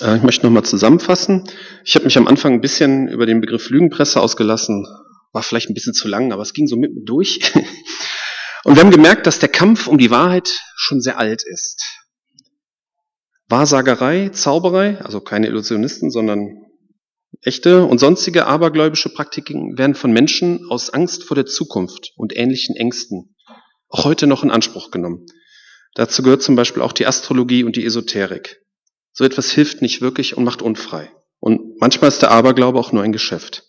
Äh, 0.00 0.16
ich 0.16 0.22
möchte 0.22 0.46
nochmal 0.46 0.64
zusammenfassen. 0.64 1.44
Ich 1.84 1.96
habe 1.96 2.04
mich 2.04 2.16
am 2.16 2.28
Anfang 2.28 2.54
ein 2.54 2.60
bisschen 2.60 3.08
über 3.08 3.26
den 3.26 3.40
Begriff 3.40 3.68
Lügenpresse 3.68 4.20
ausgelassen. 4.20 4.86
War 5.32 5.42
vielleicht 5.42 5.68
ein 5.68 5.74
bisschen 5.74 5.92
zu 5.92 6.08
lang, 6.08 6.32
aber 6.32 6.42
es 6.42 6.52
ging 6.52 6.68
so 6.68 6.76
mitten 6.76 7.04
durch. 7.04 7.52
Und 8.64 8.76
wir 8.76 8.82
haben 8.82 8.90
gemerkt, 8.90 9.26
dass 9.26 9.40
der 9.40 9.48
Kampf 9.48 9.88
um 9.88 9.98
die 9.98 10.10
Wahrheit 10.10 10.50
schon 10.76 11.00
sehr 11.00 11.18
alt 11.18 11.42
ist. 11.44 11.84
Wahrsagerei, 13.48 14.30
Zauberei, 14.30 14.98
also 15.00 15.20
keine 15.20 15.46
Illusionisten, 15.46 16.10
sondern 16.10 16.65
Echte 17.46 17.84
und 17.84 17.98
sonstige 17.98 18.46
abergläubische 18.46 19.08
Praktiken 19.08 19.78
werden 19.78 19.94
von 19.94 20.12
Menschen 20.12 20.68
aus 20.68 20.90
Angst 20.90 21.24
vor 21.24 21.36
der 21.36 21.46
Zukunft 21.46 22.12
und 22.16 22.36
ähnlichen 22.36 22.74
Ängsten 22.74 23.36
auch 23.88 24.04
heute 24.04 24.26
noch 24.26 24.42
in 24.42 24.50
Anspruch 24.50 24.90
genommen. 24.90 25.26
Dazu 25.94 26.22
gehört 26.22 26.42
zum 26.42 26.56
Beispiel 26.56 26.82
auch 26.82 26.92
die 26.92 27.06
Astrologie 27.06 27.64
und 27.64 27.76
die 27.76 27.84
Esoterik. 27.84 28.60
So 29.12 29.24
etwas 29.24 29.50
hilft 29.50 29.80
nicht 29.80 30.02
wirklich 30.02 30.36
und 30.36 30.44
macht 30.44 30.60
unfrei. 30.60 31.10
Und 31.38 31.80
manchmal 31.80 32.08
ist 32.08 32.20
der 32.20 32.30
Aberglaube 32.30 32.78
auch 32.78 32.92
nur 32.92 33.02
ein 33.02 33.12
Geschäft. 33.12 33.64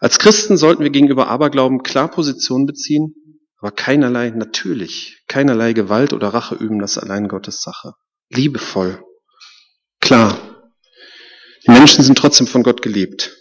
Als 0.00 0.18
Christen 0.18 0.56
sollten 0.56 0.84
wir 0.84 0.90
gegenüber 0.90 1.28
Aberglauben 1.28 1.82
klar 1.82 2.08
Position 2.08 2.64
beziehen, 2.64 3.14
aber 3.58 3.72
keinerlei, 3.72 4.30
natürlich, 4.30 5.24
keinerlei 5.26 5.72
Gewalt 5.72 6.12
oder 6.12 6.28
Rache 6.28 6.54
üben, 6.54 6.78
das 6.78 6.96
allein 6.96 7.26
Gottes 7.26 7.60
Sache. 7.60 7.94
Liebevoll, 8.30 9.02
klar, 10.00 10.47
die 11.68 11.72
Menschen 11.72 12.02
sind 12.02 12.16
trotzdem 12.16 12.46
von 12.46 12.62
Gott 12.62 12.80
geliebt. 12.80 13.36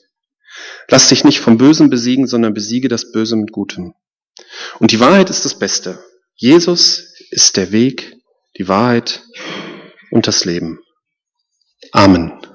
Lass 0.89 1.07
dich 1.07 1.23
nicht 1.23 1.39
vom 1.39 1.57
Bösen 1.57 1.89
besiegen, 1.89 2.27
sondern 2.27 2.53
besiege 2.53 2.89
das 2.89 3.11
Böse 3.11 3.35
mit 3.35 3.51
Gutem. 3.51 3.93
Und 4.79 4.91
die 4.91 4.99
Wahrheit 4.99 5.29
ist 5.29 5.45
das 5.45 5.57
Beste. 5.57 5.97
Jesus 6.35 7.15
ist 7.31 7.57
der 7.57 7.71
Weg, 7.71 8.17
die 8.57 8.67
Wahrheit 8.67 9.23
und 10.11 10.27
das 10.27 10.45
Leben. 10.45 10.79
Amen. 11.91 12.46